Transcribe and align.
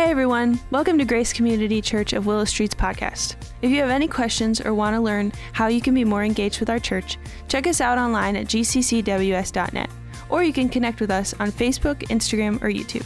Hey 0.00 0.10
everyone, 0.10 0.58
welcome 0.70 0.96
to 0.96 1.04
Grace 1.04 1.30
Community 1.30 1.82
Church 1.82 2.14
of 2.14 2.24
Willow 2.24 2.46
Street's 2.46 2.74
podcast. 2.74 3.36
If 3.60 3.70
you 3.70 3.82
have 3.82 3.90
any 3.90 4.08
questions 4.08 4.58
or 4.58 4.72
want 4.72 4.96
to 4.96 5.00
learn 5.00 5.30
how 5.52 5.66
you 5.66 5.82
can 5.82 5.92
be 5.92 6.04
more 6.04 6.24
engaged 6.24 6.58
with 6.58 6.70
our 6.70 6.78
church, 6.78 7.18
check 7.48 7.66
us 7.66 7.82
out 7.82 7.98
online 7.98 8.34
at 8.34 8.46
gccws.net, 8.46 9.90
or 10.30 10.42
you 10.42 10.54
can 10.54 10.70
connect 10.70 11.02
with 11.02 11.10
us 11.10 11.34
on 11.38 11.52
Facebook, 11.52 11.98
Instagram, 12.08 12.56
or 12.62 12.70
YouTube. 12.70 13.04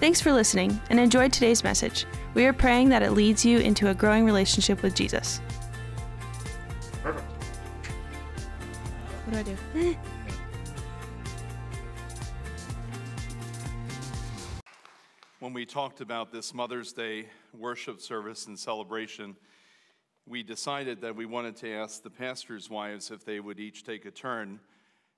Thanks 0.00 0.18
for 0.18 0.32
listening 0.32 0.80
and 0.88 0.98
enjoy 0.98 1.28
today's 1.28 1.62
message. 1.62 2.06
We 2.32 2.46
are 2.46 2.54
praying 2.54 2.88
that 2.88 3.02
it 3.02 3.10
leads 3.10 3.44
you 3.44 3.58
into 3.58 3.90
a 3.90 3.94
growing 3.94 4.24
relationship 4.24 4.82
with 4.82 4.94
Jesus. 4.94 5.42
Perfect. 7.02 7.30
What 9.26 9.32
do 9.34 9.38
I 9.38 9.84
do? 9.92 9.96
When 15.46 15.52
we 15.52 15.64
talked 15.64 16.00
about 16.00 16.32
this 16.32 16.52
Mother's 16.52 16.92
Day 16.92 17.26
worship 17.56 18.00
service 18.00 18.48
and 18.48 18.58
celebration, 18.58 19.36
we 20.26 20.42
decided 20.42 21.00
that 21.02 21.14
we 21.14 21.24
wanted 21.24 21.54
to 21.58 21.72
ask 21.72 22.02
the 22.02 22.10
pastors' 22.10 22.68
wives 22.68 23.12
if 23.12 23.24
they 23.24 23.38
would 23.38 23.60
each 23.60 23.84
take 23.84 24.06
a 24.06 24.10
turn 24.10 24.58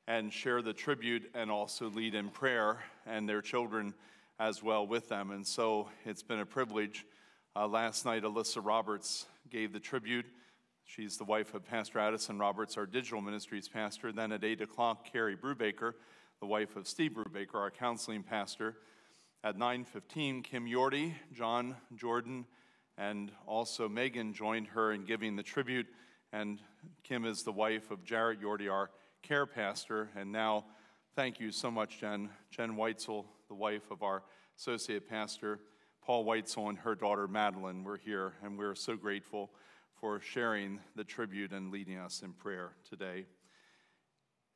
and 0.06 0.30
share 0.30 0.60
the 0.60 0.74
tribute 0.74 1.30
and 1.34 1.50
also 1.50 1.88
lead 1.88 2.14
in 2.14 2.28
prayer 2.28 2.84
and 3.06 3.26
their 3.26 3.40
children 3.40 3.94
as 4.38 4.62
well 4.62 4.86
with 4.86 5.08
them. 5.08 5.30
And 5.30 5.46
so 5.46 5.88
it's 6.04 6.22
been 6.22 6.40
a 6.40 6.46
privilege. 6.46 7.06
Uh, 7.56 7.66
last 7.66 8.04
night, 8.04 8.22
Alyssa 8.22 8.62
Roberts 8.62 9.24
gave 9.48 9.72
the 9.72 9.80
tribute. 9.80 10.26
She's 10.84 11.16
the 11.16 11.24
wife 11.24 11.54
of 11.54 11.64
Pastor 11.64 12.00
Addison 12.00 12.38
Roberts, 12.38 12.76
our 12.76 12.84
digital 12.84 13.22
ministries 13.22 13.66
pastor. 13.66 14.12
Then 14.12 14.32
at 14.32 14.44
8 14.44 14.60
o'clock, 14.60 15.10
Carrie 15.10 15.38
Brubaker, 15.38 15.94
the 16.40 16.46
wife 16.46 16.76
of 16.76 16.86
Steve 16.86 17.12
Brubaker, 17.12 17.54
our 17.54 17.70
counseling 17.70 18.22
pastor. 18.22 18.76
At 19.44 19.56
9:15, 19.56 20.42
Kim 20.42 20.66
Yorty, 20.66 21.14
John 21.32 21.76
Jordan, 21.94 22.44
and 22.96 23.30
also 23.46 23.88
Megan 23.88 24.34
joined 24.34 24.66
her 24.68 24.90
in 24.90 25.04
giving 25.04 25.36
the 25.36 25.44
tribute. 25.44 25.86
And 26.32 26.60
Kim 27.04 27.24
is 27.24 27.44
the 27.44 27.52
wife 27.52 27.92
of 27.92 28.02
Jarrett 28.02 28.40
Yorty, 28.40 28.68
our 28.68 28.90
care 29.22 29.46
pastor. 29.46 30.10
And 30.16 30.32
now, 30.32 30.66
thank 31.14 31.38
you 31.38 31.52
so 31.52 31.70
much, 31.70 32.00
Jen. 32.00 32.30
Jen 32.50 32.74
Weitzel, 32.74 33.26
the 33.46 33.54
wife 33.54 33.92
of 33.92 34.02
our 34.02 34.24
associate 34.56 35.08
pastor, 35.08 35.60
Paul 36.02 36.24
Weitzel, 36.24 36.68
and 36.68 36.78
her 36.78 36.96
daughter 36.96 37.28
Madeline. 37.28 37.84
We're 37.84 37.96
here, 37.96 38.34
and 38.42 38.58
we're 38.58 38.74
so 38.74 38.96
grateful 38.96 39.54
for 40.00 40.20
sharing 40.20 40.80
the 40.96 41.04
tribute 41.04 41.52
and 41.52 41.70
leading 41.70 41.98
us 41.98 42.22
in 42.22 42.32
prayer 42.32 42.72
today. 42.88 43.26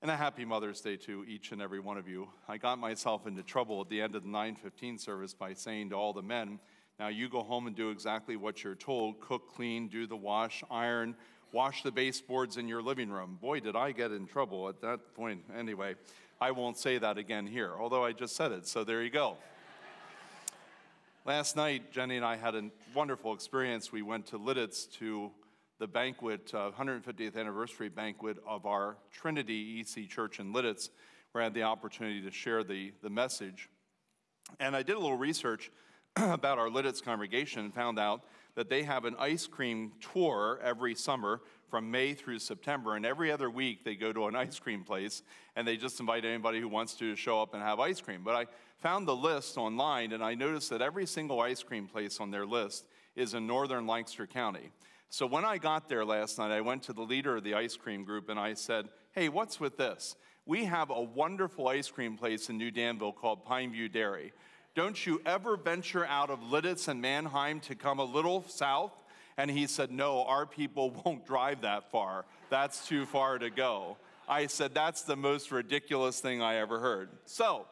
And 0.03 0.11
a 0.11 0.17
happy 0.17 0.45
Mother's 0.45 0.81
Day 0.81 0.97
to 0.97 1.25
each 1.29 1.53
and 1.53 1.63
every 1.63 1.79
one 1.79 1.97
of 1.97 2.09
you. 2.09 2.27
I 2.49 2.57
got 2.57 2.81
myself 2.81 3.25
into 3.29 3.45
trouble 3.45 3.81
at 3.83 3.89
the 3.89 4.03
end 4.03 4.17
of 4.17 4.25
the 4.25 4.29
915 4.29 4.99
service 4.99 5.33
by 5.33 5.55
saying 5.55 5.91
to 5.91 5.95
all 5.95 6.13
the 6.13 6.23
men, 6.23 6.59
now 6.99 7.07
you 7.07 7.29
go 7.29 7.45
home 7.45 7.69
and 7.69 7.77
do 7.77 7.91
exactly 7.91 8.35
what 8.35 8.65
you're 8.65 8.75
told 8.75 9.21
cook, 9.21 9.55
clean, 9.55 9.87
do 9.87 10.09
the 10.09 10.17
wash, 10.17 10.65
iron, 10.69 11.15
wash 11.53 11.85
the 11.85 11.93
baseboards 11.93 12.57
in 12.57 12.67
your 12.67 12.83
living 12.83 13.11
room. 13.11 13.39
Boy, 13.41 13.61
did 13.61 13.77
I 13.77 13.93
get 13.93 14.11
in 14.11 14.27
trouble 14.27 14.69
at 14.69 14.81
that 14.81 15.15
point. 15.15 15.45
Anyway, 15.57 15.95
I 16.41 16.51
won't 16.51 16.79
say 16.79 16.99
that 16.99 17.17
again 17.17 17.47
here, 17.47 17.71
although 17.79 18.05
I 18.05 18.11
just 18.11 18.35
said 18.35 18.51
it, 18.51 18.67
so 18.67 18.83
there 18.83 19.05
you 19.05 19.11
go. 19.11 19.37
Last 21.25 21.55
night, 21.55 21.93
Jenny 21.93 22.17
and 22.17 22.25
I 22.25 22.35
had 22.35 22.57
a 22.57 22.71
wonderful 22.93 23.35
experience. 23.35 23.93
We 23.93 24.03
went 24.03 24.27
to 24.27 24.39
Lititz 24.41 24.91
to 24.95 25.31
the 25.83 25.89
banquet, 25.89 26.55
uh, 26.55 26.71
150th 26.79 27.37
anniversary 27.37 27.89
banquet 27.89 28.37
of 28.47 28.67
our 28.67 28.97
Trinity 29.11 29.81
EC 29.81 30.09
Church 30.09 30.39
in 30.39 30.53
Lititz, 30.53 30.91
where 31.33 31.43
I 31.43 31.47
had 31.47 31.55
the 31.55 31.65
opportunity 31.65 32.23
to 32.23 32.31
share 32.31 32.63
the, 32.63 32.93
the 33.03 33.11
message. 33.11 33.69
And 34.61 34.77
I 34.77 34.85
did 34.85 34.95
a 34.95 35.01
little 35.01 35.17
research 35.17 35.73
about 36.17 36.61
our 36.61 36.69
Lititz 36.69 37.03
congregation 37.03 37.65
and 37.65 37.75
found 37.75 37.99
out 37.99 38.23
that 38.55 38.71
they 38.71 38.85
have 38.85 39.05
an 39.07 39.17
ice 39.19 39.49
cream 39.49 39.91
tour 40.13 40.61
every 40.63 40.95
summer 40.95 41.41
from 41.69 41.91
May 41.91 42.15
through 42.15 42.39
September. 42.39 42.95
And 42.95 43.05
every 43.05 43.33
other 43.33 43.51
week, 43.51 43.85
they 43.85 43.97
go 43.97 44.13
to 44.13 44.29
an 44.29 44.37
ice 44.37 44.61
cream 44.61 44.85
place 44.85 45.25
and 45.57 45.67
they 45.67 45.77
just 45.77 45.99
invite 45.99 46.25
anybody 46.25 46.61
who 46.61 46.69
wants 46.69 46.95
to 46.99 47.17
show 47.17 47.43
up 47.43 47.55
and 47.55 47.63
have 47.63 47.81
ice 47.81 48.01
cream. 48.01 48.23
But 48.23 48.37
I 48.37 48.47
found 48.79 49.09
the 49.09 49.17
list 49.17 49.59
online 49.59 50.13
and 50.13 50.23
I 50.23 50.37
noticed 50.37 50.71
that 50.71 50.81
every 50.81 51.07
single 51.07 51.41
ice 51.41 51.65
cream 51.65 51.89
place 51.89 52.21
on 52.21 52.31
their 52.31 52.47
list 52.47 52.87
is 53.17 53.35
in 53.35 53.49
northern 53.49 53.89
Lancaster 53.89 54.29
County. 54.29 54.71
So 55.13 55.27
when 55.27 55.45
I 55.45 55.59
got 55.59 55.91
there 55.91 56.07
last 56.07 56.39
night, 56.39 56.51
I 56.53 56.63
went 56.63 56.85
to 56.85 56.95
the 56.95 57.03
leader 57.03 57.37
of 57.37 57.45
the 57.45 57.53
ice 57.53 57.77
cream 57.77 58.03
group 58.03 58.31
and 58.31 58.41
I 58.41 58.55
said, 58.55 58.89
Hey, 59.13 59.29
what's 59.29 59.61
with 59.61 59.77
this? 59.77 60.17
We 60.47 60.65
have 60.65 60.89
a 60.89 61.03
wonderful 61.03 61.69
ice 61.69 61.91
cream 61.91 62.17
place 62.17 62.49
in 62.49 62.57
New 62.57 62.71
Danville 62.71 63.13
called 63.13 63.45
Pineview 63.45 63.93
Dairy. 63.93 64.33
Don't 64.75 65.05
you 65.05 65.21
ever 65.27 65.59
venture 65.59 66.07
out 66.07 66.31
of 66.31 66.41
Lititz 66.41 66.89
and 66.89 67.03
Manheim 67.03 67.61
to 67.61 67.75
come 67.75 67.99
a 67.99 68.05
little 68.05 68.43
south? 68.49 68.95
And 69.37 69.51
he 69.51 69.67
said, 69.67 69.93
No, 69.93 70.25
our 70.25 70.47
people 70.47 70.91
won't 71.05 71.27
drive 71.27 71.61
that 71.61 71.91
far. 71.91 72.25
That's 72.49 72.89
too 72.89 73.05
far 73.05 73.39
to 73.39 73.51
go. 73.51 73.99
I 74.27 74.47
said, 74.47 74.73
That's 74.73 75.03
the 75.03 75.17
most 75.17 75.53
ridiculous 75.53 76.21
thing 76.21 76.41
I 76.41 76.57
ever 76.57 76.81
heard. 76.81 77.11
So, 77.27 77.67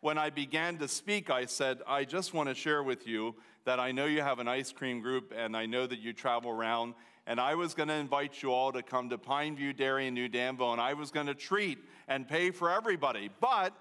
when 0.00 0.16
I 0.16 0.30
began 0.30 0.78
to 0.78 0.88
speak, 0.88 1.28
I 1.28 1.44
said, 1.44 1.80
I 1.86 2.04
just 2.04 2.32
want 2.32 2.48
to 2.48 2.54
share 2.54 2.82
with 2.82 3.06
you 3.06 3.34
that 3.64 3.78
I 3.80 3.92
know 3.92 4.06
you 4.06 4.22
have 4.22 4.38
an 4.38 4.48
ice 4.48 4.72
cream 4.72 5.00
group 5.00 5.32
and 5.36 5.56
I 5.56 5.66
know 5.66 5.86
that 5.86 6.00
you 6.00 6.12
travel 6.12 6.50
around. 6.50 6.94
And 7.26 7.38
I 7.38 7.54
was 7.54 7.74
going 7.74 7.88
to 7.88 7.94
invite 7.94 8.42
you 8.42 8.52
all 8.52 8.72
to 8.72 8.82
come 8.82 9.10
to 9.10 9.18
Pineview 9.18 9.76
Dairy 9.76 10.06
in 10.06 10.14
New 10.14 10.28
Danville, 10.28 10.72
and 10.72 10.80
I 10.80 10.94
was 10.94 11.10
going 11.10 11.26
to 11.26 11.34
treat 11.34 11.78
and 12.08 12.26
pay 12.26 12.50
for 12.50 12.70
everybody. 12.70 13.28
But 13.38 13.74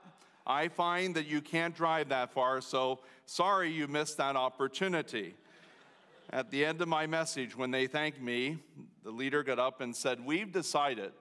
I 0.45 0.67
find 0.67 1.15
that 1.15 1.27
you 1.27 1.39
can't 1.39 1.73
drive 1.73 2.09
that 2.09 2.33
far, 2.33 2.59
so 2.59 2.99
sorry 3.25 3.71
you 3.71 3.87
missed 3.87 4.17
that 4.17 4.35
opportunity. 4.35 5.35
At 6.29 6.51
the 6.51 6.65
end 6.65 6.81
of 6.81 6.89
my 6.89 7.07
message, 7.07 7.55
when 7.55 7.71
they 7.71 7.87
thanked 7.87 8.21
me, 8.21 8.57
the 9.05 9.11
leader 9.11 9.43
got 9.43 9.59
up 9.59 9.79
and 9.79 9.95
said, 9.95 10.25
We've 10.25 10.51
decided 10.51 11.13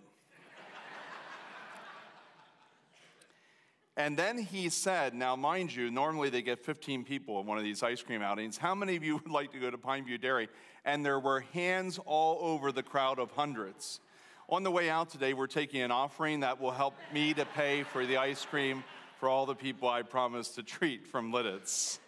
And 3.96 4.16
then 4.16 4.36
he 4.36 4.68
said, 4.68 5.14
now 5.14 5.36
mind 5.36 5.74
you, 5.74 5.90
normally 5.90 6.28
they 6.28 6.42
get 6.42 6.58
15 6.58 7.04
people 7.04 7.38
at 7.38 7.46
one 7.46 7.56
of 7.56 7.64
these 7.64 7.82
ice 7.82 8.02
cream 8.02 8.20
outings. 8.20 8.58
How 8.58 8.74
many 8.74 8.94
of 8.96 9.02
you 9.02 9.16
would 9.24 9.30
like 9.30 9.52
to 9.52 9.58
go 9.58 9.70
to 9.70 9.78
Pineview 9.78 10.20
Dairy? 10.20 10.48
And 10.84 11.04
there 11.04 11.18
were 11.18 11.40
hands 11.52 11.98
all 12.04 12.38
over 12.40 12.72
the 12.72 12.82
crowd 12.82 13.18
of 13.18 13.30
hundreds. 13.30 14.00
On 14.48 14.62
the 14.62 14.70
way 14.70 14.90
out 14.90 15.08
today, 15.08 15.32
we're 15.32 15.46
taking 15.46 15.82
an 15.82 15.90
offering 15.90 16.40
that 16.40 16.60
will 16.60 16.70
help 16.70 16.94
me 17.12 17.34
to 17.34 17.44
pay 17.44 17.82
for 17.82 18.06
the 18.06 18.18
ice 18.18 18.44
cream 18.44 18.84
for 19.18 19.28
all 19.28 19.46
the 19.46 19.54
people 19.54 19.88
I 19.88 20.02
promised 20.02 20.54
to 20.56 20.62
treat 20.62 21.06
from 21.06 21.32
Lititz. 21.32 21.98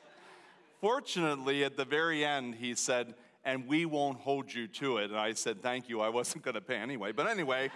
Fortunately, 0.81 1.65
at 1.65 1.77
the 1.77 1.85
very 1.85 2.25
end, 2.25 2.55
he 2.55 2.75
said, 2.75 3.15
and 3.45 3.67
we 3.67 3.87
won't 3.87 4.19
hold 4.21 4.53
you 4.53 4.69
to 4.69 4.99
it. 4.99 5.11
And 5.11 5.19
I 5.19 5.33
said, 5.33 5.63
thank 5.63 5.89
you, 5.89 6.01
I 6.01 6.11
wasn't 6.11 6.45
going 6.45 6.55
to 6.55 6.61
pay 6.61 6.77
anyway. 6.77 7.13
But 7.13 7.27
anyway, 7.29 7.71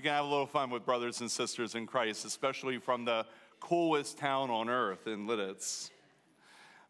you 0.00 0.04
can 0.04 0.14
have 0.14 0.24
a 0.24 0.28
little 0.28 0.46
fun 0.46 0.70
with 0.70 0.86
brothers 0.86 1.20
and 1.20 1.30
sisters 1.30 1.74
in 1.74 1.86
Christ, 1.86 2.24
especially 2.24 2.78
from 2.78 3.04
the 3.04 3.26
coolest 3.60 4.16
town 4.16 4.48
on 4.48 4.70
earth 4.70 5.06
in 5.06 5.26
Lititz. 5.26 5.90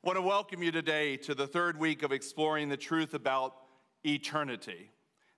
I 0.05 0.07
want 0.07 0.17
to 0.17 0.23
welcome 0.23 0.63
you 0.63 0.71
today 0.71 1.17
to 1.17 1.35
the 1.35 1.49
third 1.49 1.77
week 1.77 2.05
of 2.05 2.13
exploring 2.13 2.69
the 2.69 2.77
truth 2.77 3.13
about 3.13 3.57
eternity. 4.07 4.93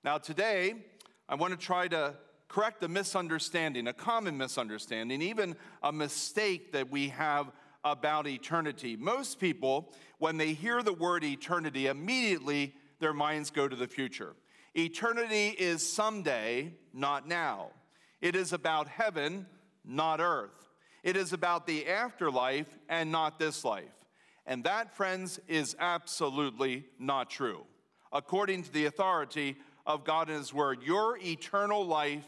Now, 0.04 0.18
today, 0.18 0.84
I 1.30 1.34
want 1.34 1.58
to 1.58 1.58
try 1.58 1.88
to 1.88 2.12
correct 2.46 2.82
a 2.82 2.88
misunderstanding, 2.88 3.88
a 3.88 3.94
common 3.94 4.36
misunderstanding, 4.36 5.22
even 5.22 5.56
a 5.82 5.92
mistake 5.92 6.72
that 6.72 6.90
we 6.90 7.08
have 7.08 7.52
about 7.84 8.26
eternity. 8.26 8.98
Most 8.98 9.40
people, 9.40 9.94
when 10.18 10.36
they 10.36 10.52
hear 10.52 10.82
the 10.82 10.92
word 10.92 11.24
eternity, 11.24 11.86
immediately 11.86 12.74
their 13.00 13.14
minds 13.14 13.48
go 13.48 13.66
to 13.66 13.74
the 13.76 13.88
future. 13.88 14.34
Eternity 14.74 15.48
is 15.48 15.86
someday, 15.86 16.72
not 16.94 17.28
now. 17.28 17.70
It 18.20 18.34
is 18.34 18.52
about 18.52 18.88
heaven, 18.88 19.46
not 19.84 20.20
earth. 20.20 20.68
It 21.02 21.16
is 21.16 21.32
about 21.32 21.66
the 21.66 21.88
afterlife 21.88 22.78
and 22.88 23.10
not 23.10 23.38
this 23.38 23.64
life. 23.64 23.84
And 24.46 24.64
that, 24.64 24.96
friends, 24.96 25.40
is 25.46 25.76
absolutely 25.78 26.86
not 26.98 27.28
true. 27.28 27.64
According 28.12 28.62
to 28.64 28.72
the 28.72 28.86
authority 28.86 29.56
of 29.86 30.04
God 30.04 30.28
and 30.28 30.38
His 30.38 30.54
Word, 30.54 30.82
your 30.82 31.18
eternal 31.18 31.84
life 31.84 32.26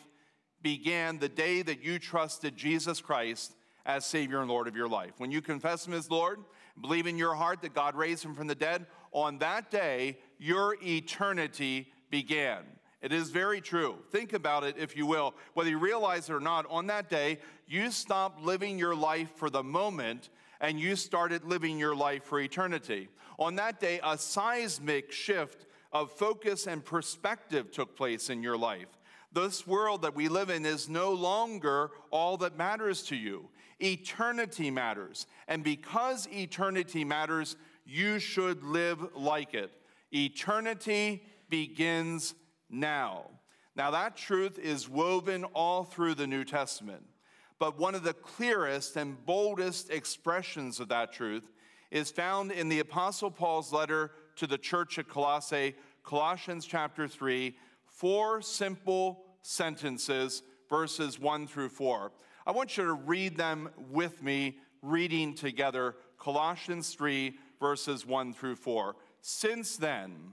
began 0.62 1.18
the 1.18 1.28
day 1.28 1.62
that 1.62 1.82
you 1.82 1.98
trusted 1.98 2.56
Jesus 2.56 3.00
Christ 3.00 3.54
as 3.86 4.04
Savior 4.04 4.40
and 4.40 4.50
Lord 4.50 4.66
of 4.66 4.76
your 4.76 4.88
life. 4.88 5.12
When 5.18 5.30
you 5.30 5.40
confess 5.40 5.86
Him 5.86 5.94
as 5.94 6.10
Lord, 6.10 6.40
believe 6.80 7.06
in 7.06 7.18
your 7.18 7.34
heart 7.34 7.62
that 7.62 7.74
God 7.74 7.94
raised 7.94 8.24
Him 8.24 8.34
from 8.34 8.46
the 8.46 8.54
dead, 8.54 8.86
on 9.12 9.38
that 9.38 9.70
day, 9.70 10.18
your 10.38 10.76
eternity 10.82 11.92
began. 12.14 12.62
It 13.02 13.12
is 13.12 13.30
very 13.30 13.60
true. 13.60 13.96
Think 14.12 14.34
about 14.34 14.62
it, 14.62 14.76
if 14.78 14.96
you 14.96 15.04
will. 15.04 15.34
Whether 15.54 15.70
you 15.70 15.78
realize 15.78 16.30
it 16.30 16.32
or 16.32 16.38
not, 16.38 16.64
on 16.70 16.86
that 16.86 17.10
day, 17.10 17.40
you 17.66 17.90
stopped 17.90 18.40
living 18.40 18.78
your 18.78 18.94
life 18.94 19.30
for 19.34 19.50
the 19.50 19.64
moment 19.64 20.30
and 20.60 20.78
you 20.78 20.94
started 20.94 21.42
living 21.42 21.76
your 21.76 21.96
life 21.96 22.22
for 22.22 22.38
eternity. 22.38 23.08
On 23.40 23.56
that 23.56 23.80
day, 23.80 23.98
a 24.04 24.16
seismic 24.16 25.10
shift 25.10 25.66
of 25.92 26.12
focus 26.12 26.68
and 26.68 26.84
perspective 26.84 27.72
took 27.72 27.96
place 27.96 28.30
in 28.30 28.44
your 28.44 28.56
life. 28.56 29.00
This 29.32 29.66
world 29.66 30.02
that 30.02 30.14
we 30.14 30.28
live 30.28 30.50
in 30.50 30.64
is 30.64 30.88
no 30.88 31.12
longer 31.14 31.90
all 32.12 32.36
that 32.36 32.56
matters 32.56 33.02
to 33.06 33.16
you. 33.16 33.48
Eternity 33.82 34.70
matters. 34.70 35.26
And 35.48 35.64
because 35.64 36.28
eternity 36.28 37.02
matters, 37.02 37.56
you 37.84 38.20
should 38.20 38.62
live 38.62 39.04
like 39.16 39.52
it. 39.54 39.72
Eternity 40.12 41.24
begins 41.48 42.34
now. 42.70 43.30
Now, 43.76 43.90
that 43.90 44.16
truth 44.16 44.58
is 44.58 44.88
woven 44.88 45.44
all 45.44 45.84
through 45.84 46.14
the 46.14 46.26
New 46.26 46.44
Testament. 46.44 47.04
But 47.58 47.78
one 47.78 47.94
of 47.94 48.02
the 48.02 48.14
clearest 48.14 48.96
and 48.96 49.24
boldest 49.24 49.90
expressions 49.90 50.80
of 50.80 50.88
that 50.88 51.12
truth 51.12 51.50
is 51.90 52.10
found 52.10 52.52
in 52.52 52.68
the 52.68 52.80
Apostle 52.80 53.30
Paul's 53.30 53.72
letter 53.72 54.12
to 54.36 54.46
the 54.46 54.58
church 54.58 54.98
at 54.98 55.08
Colossae, 55.08 55.74
Colossians 56.02 56.66
chapter 56.66 57.08
3, 57.08 57.56
four 57.86 58.42
simple 58.42 59.24
sentences, 59.42 60.42
verses 60.68 61.18
1 61.18 61.46
through 61.46 61.68
4. 61.68 62.12
I 62.46 62.52
want 62.52 62.76
you 62.76 62.84
to 62.84 62.92
read 62.92 63.36
them 63.36 63.70
with 63.90 64.22
me, 64.22 64.58
reading 64.82 65.34
together 65.34 65.96
Colossians 66.18 66.94
3, 66.94 67.36
verses 67.60 68.04
1 68.04 68.34
through 68.34 68.56
4. 68.56 68.96
Since 69.20 69.76
then, 69.76 70.32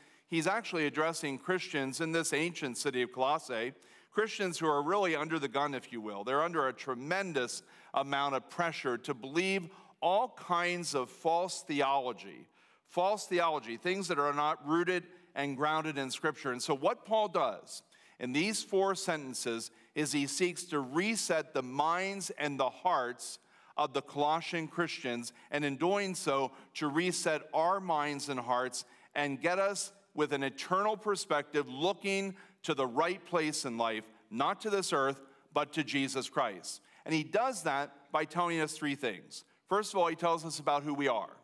he's 0.31 0.47
actually 0.47 0.87
addressing 0.87 1.37
Christians 1.37 2.01
in 2.01 2.11
this 2.11 2.33
ancient 2.33 2.77
city 2.77 3.03
of 3.03 3.11
Colossae, 3.11 3.73
Christians 4.11 4.57
who 4.57 4.65
are 4.65 4.81
really 4.81 5.15
under 5.15 5.37
the 5.37 5.47
gun, 5.47 5.75
if 5.75 5.91
you 5.91 6.01
will. 6.01 6.23
They're 6.23 6.41
under 6.41 6.67
a 6.67 6.73
tremendous 6.73 7.61
amount 7.93 8.33
of 8.33 8.49
pressure 8.49 8.97
to 8.97 9.13
believe 9.13 9.69
all 10.01 10.29
kinds 10.29 10.95
of 10.95 11.09
false 11.09 11.61
theology, 11.61 12.47
false 12.87 13.27
theology, 13.27 13.77
things 13.77 14.07
that 14.07 14.17
are 14.17 14.33
not 14.33 14.67
rooted 14.67 15.03
and 15.35 15.55
grounded 15.55 15.97
in 15.97 16.09
Scripture. 16.09 16.51
And 16.51 16.61
so, 16.61 16.75
what 16.75 17.05
Paul 17.05 17.27
does 17.27 17.83
in 18.19 18.33
these 18.33 18.63
four 18.63 18.95
sentences 18.95 19.69
is 19.95 20.11
he 20.11 20.27
seeks 20.27 20.63
to 20.65 20.79
reset 20.79 21.53
the 21.53 21.61
minds 21.61 22.31
and 22.37 22.59
the 22.59 22.69
hearts 22.69 23.39
of 23.77 23.93
the 23.93 24.01
Colossian 24.01 24.67
Christians, 24.67 25.33
and 25.51 25.63
in 25.63 25.77
doing 25.77 26.15
so, 26.15 26.51
to 26.75 26.87
reset 26.87 27.43
our 27.53 27.79
minds 27.79 28.29
and 28.29 28.39
hearts 28.39 28.85
and 29.15 29.41
get 29.41 29.59
us 29.59 29.91
with 30.13 30.33
an 30.33 30.43
eternal 30.43 30.97
perspective, 30.97 31.67
looking 31.69 32.35
to 32.63 32.73
the 32.73 32.85
right 32.85 33.23
place 33.25 33.65
in 33.65 33.77
life, 33.77 34.03
not 34.29 34.61
to 34.61 34.69
this 34.69 34.93
earth, 34.93 35.21
but 35.53 35.73
to 35.73 35.83
Jesus 35.83 36.29
Christ. 36.29 36.81
And 37.05 37.13
he 37.13 37.23
does 37.23 37.63
that 37.63 37.91
by 38.11 38.25
telling 38.25 38.59
us 38.59 38.73
three 38.73 38.95
things. 38.95 39.43
First 39.67 39.93
of 39.93 39.99
all, 39.99 40.07
he 40.07 40.15
tells 40.15 40.45
us 40.45 40.59
about 40.59 40.83
who 40.83 40.93
we 40.93 41.07
are. 41.07 41.37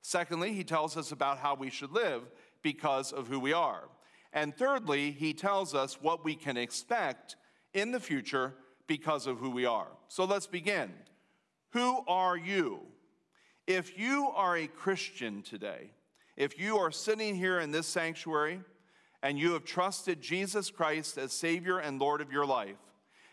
Secondly, 0.00 0.52
he 0.52 0.64
tells 0.64 0.96
us 0.96 1.12
about 1.12 1.38
how 1.38 1.54
we 1.54 1.70
should 1.70 1.92
live 1.92 2.22
because 2.62 3.12
of 3.12 3.28
who 3.28 3.38
we 3.38 3.52
are. 3.52 3.84
And 4.32 4.56
thirdly, 4.56 5.12
he 5.12 5.32
tells 5.32 5.74
us 5.74 6.00
what 6.00 6.24
we 6.24 6.34
can 6.34 6.56
expect 6.56 7.36
in 7.72 7.92
the 7.92 8.00
future 8.00 8.54
because 8.86 9.26
of 9.26 9.38
who 9.38 9.50
we 9.50 9.64
are. 9.64 9.88
So 10.08 10.24
let's 10.24 10.46
begin. 10.46 10.92
Who 11.70 12.04
are 12.06 12.36
you? 12.36 12.80
If 13.66 13.98
you 13.98 14.28
are 14.34 14.56
a 14.56 14.66
Christian 14.66 15.42
today, 15.42 15.90
if 16.36 16.58
you 16.58 16.76
are 16.78 16.90
sitting 16.90 17.34
here 17.34 17.60
in 17.60 17.70
this 17.70 17.86
sanctuary 17.86 18.60
and 19.22 19.38
you 19.38 19.52
have 19.52 19.64
trusted 19.64 20.20
Jesus 20.20 20.70
Christ 20.70 21.16
as 21.16 21.32
Savior 21.32 21.78
and 21.78 22.00
Lord 22.00 22.20
of 22.20 22.32
your 22.32 22.46
life, 22.46 22.76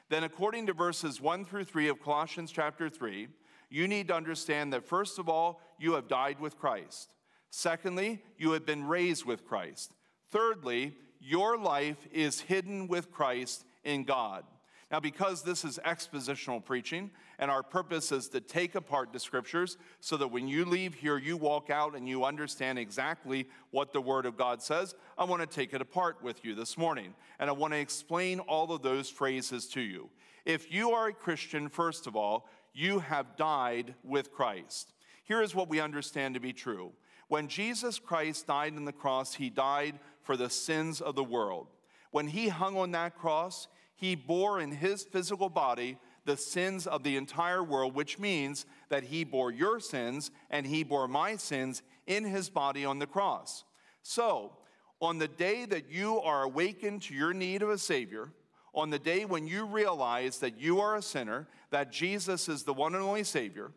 then 0.10 0.24
according 0.24 0.68
to 0.68 0.74
verses 0.74 1.22
1 1.22 1.46
through 1.46 1.64
3 1.64 1.88
of 1.88 2.02
Colossians 2.02 2.52
chapter 2.52 2.90
3, 2.90 3.28
you 3.70 3.88
need 3.88 4.10
to 4.10 4.16
understand 4.16 4.74
that 4.74 4.86
first 4.86 5.18
of 5.18 5.30
all, 5.30 5.62
you 5.80 5.94
have 5.94 6.08
died 6.08 6.40
with 6.40 6.58
Christ. 6.58 7.16
Secondly, 7.50 8.22
you 8.38 8.52
have 8.52 8.66
been 8.66 8.86
raised 8.86 9.26
with 9.26 9.46
Christ. 9.46 9.94
Thirdly, 10.30 10.96
your 11.20 11.58
life 11.58 12.08
is 12.12 12.42
hidden 12.42 12.88
with 12.88 13.12
Christ 13.12 13.64
in 13.84 14.04
God. 14.04 14.44
Now, 14.92 15.00
because 15.00 15.42
this 15.42 15.64
is 15.64 15.80
expositional 15.86 16.64
preaching, 16.64 17.12
and 17.40 17.50
our 17.50 17.64
purpose 17.64 18.12
is 18.12 18.28
to 18.30 18.42
take 18.42 18.76
apart 18.76 19.14
the 19.14 19.20
scriptures 19.20 19.78
so 20.02 20.18
that 20.18 20.28
when 20.28 20.48
you 20.48 20.66
leave 20.66 20.94
here, 20.94 21.18
you 21.18 21.38
walk 21.38 21.70
out 21.70 21.96
and 21.96 22.10
you 22.10 22.26
understand 22.26 22.78
exactly 22.78 23.48
what 23.72 23.94
the 23.94 24.02
Word 24.02 24.26
of 24.26 24.36
God 24.36 24.62
says, 24.62 24.94
I 25.18 25.24
want 25.24 25.42
to 25.42 25.48
take 25.48 25.74
it 25.74 25.82
apart 25.82 26.22
with 26.22 26.44
you 26.44 26.56
this 26.56 26.78
morning. 26.78 27.14
And 27.40 27.50
I 27.50 27.54
want 27.54 27.74
to 27.74 27.80
explain 27.80 28.42
all 28.42 28.72
of 28.74 28.82
those 28.82 29.10
phrases 29.10 29.68
to 29.70 29.82
you. 29.82 30.10
If 30.46 30.72
you 30.72 30.92
are 30.92 31.08
a 31.08 31.14
Christian, 31.14 31.70
first 31.70 32.06
of 32.06 32.16
all, 32.16 32.50
you 32.74 33.00
have 33.00 33.38
died 33.38 33.96
with 34.04 34.34
Christ. 34.34 34.94
Here 35.24 35.42
is 35.42 35.56
what 35.56 35.70
we 35.70 35.80
understand 35.80 36.34
to 36.34 36.42
be 36.42 36.54
true 36.54 36.92
when 37.32 37.48
Jesus 37.48 37.98
Christ 37.98 38.48
died 38.48 38.76
on 38.76 38.84
the 38.84 38.92
cross, 38.92 39.36
he 39.36 39.50
died 39.50 39.98
for 40.22 40.36
the 40.36 40.50
sins 40.50 41.00
of 41.00 41.16
the 41.16 41.24
world. 41.24 41.68
When 42.12 42.28
he 42.28 42.50
hung 42.50 42.76
on 42.76 42.92
that 42.92 43.18
cross, 43.18 43.70
he 44.02 44.16
bore 44.16 44.60
in 44.60 44.72
his 44.72 45.04
physical 45.04 45.48
body 45.48 46.00
the 46.26 46.36
sins 46.36 46.88
of 46.88 47.04
the 47.04 47.18
entire 47.18 47.64
world, 47.64 47.94
which 47.94 48.18
means 48.18 48.66
that 48.90 49.04
he 49.04 49.24
bore 49.24 49.52
your 49.52 49.80
sins 49.80 50.32
and 50.50 50.66
he 50.66 50.84
bore 50.84 51.08
my 51.08 51.36
sins 51.36 51.84
in 52.08 52.24
his 52.24 52.50
body 52.50 52.84
on 52.84 52.98
the 52.98 53.06
cross. 53.06 53.64
So, 54.02 54.54
on 55.00 55.20
the 55.20 55.28
day 55.28 55.66
that 55.66 55.92
you 55.92 56.20
are 56.20 56.42
awakened 56.44 57.04
to 57.04 57.14
your 57.14 57.32
need 57.32 57.62
of 57.62 57.70
a 57.70 57.78
Savior, 57.78 58.32
on 58.74 58.90
the 58.90 58.98
day 58.98 59.24
when 59.26 59.46
you 59.46 59.66
realize 59.66 60.40
that 60.40 60.60
you 60.60 60.80
are 60.80 60.96
a 60.96 61.02
sinner, 61.04 61.48
that 61.70 61.92
Jesus 61.92 62.50
is 62.50 62.64
the 62.64 62.74
one 62.74 62.96
and 62.96 63.04
only 63.04 63.24
Savior, 63.24 63.72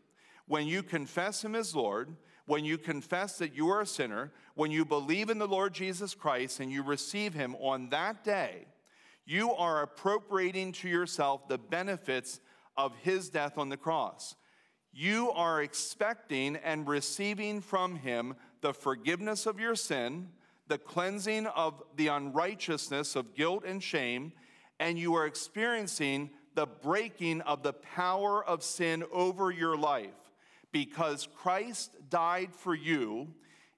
when 0.49 0.67
you 0.67 0.83
confess 0.83 1.45
Him 1.45 1.55
as 1.55 1.75
Lord, 1.75 2.17
when 2.47 2.65
you 2.65 2.79
confess 2.79 3.37
that 3.39 3.55
you 3.55 3.69
are 3.69 3.83
a 3.83 3.87
sinner, 3.87 4.33
when 4.55 4.71
you 4.71 4.87
believe 4.87 5.29
in 5.29 5.39
the 5.39 5.49
Lord 5.49 5.75
Jesus 5.75 6.15
Christ 6.15 6.61
and 6.61 6.73
you 6.73 6.83
receive 6.83 7.35
him 7.35 7.55
on 7.57 7.89
that 7.91 8.25
day, 8.25 8.67
you 9.27 9.53
are 9.55 9.83
appropriating 9.83 10.73
to 10.73 10.89
yourself 10.89 11.49
the 11.49 11.59
benefits 11.59 12.41
of 12.77 12.93
his 13.03 13.31
death 13.31 13.59
on 13.59 13.69
the 13.69 13.77
cross. 13.77 14.35
You 14.93 15.31
are 15.33 15.63
expecting 15.63 16.57
and 16.57 16.87
receiving 16.87 17.61
from 17.61 17.97
him 17.97 18.35
the 18.61 18.73
forgiveness 18.73 19.47
of 19.47 19.59
your 19.59 19.75
sin, 19.75 20.29
the 20.69 20.79
cleansing 20.79 21.47
of 21.47 21.83
the 21.97 22.09
unrighteousness 22.09 23.17
of 23.17 23.35
guilt 23.35 23.65
and 23.67 23.83
shame, 23.83 24.33
and 24.79 24.99
you 24.99 25.15
are 25.15 25.27
experiencing 25.27 26.31
the 26.55 26.67
breaking 26.67 27.41
of 27.43 27.63
the 27.63 27.73
power 27.73 28.45
of 28.45 28.63
sin 28.63 29.05
over 29.13 29.51
your 29.51 29.77
life 29.77 30.11
because 30.75 31.29
Christ 31.37 31.93
died 32.11 32.53
for 32.53 32.75
you. 32.75 33.29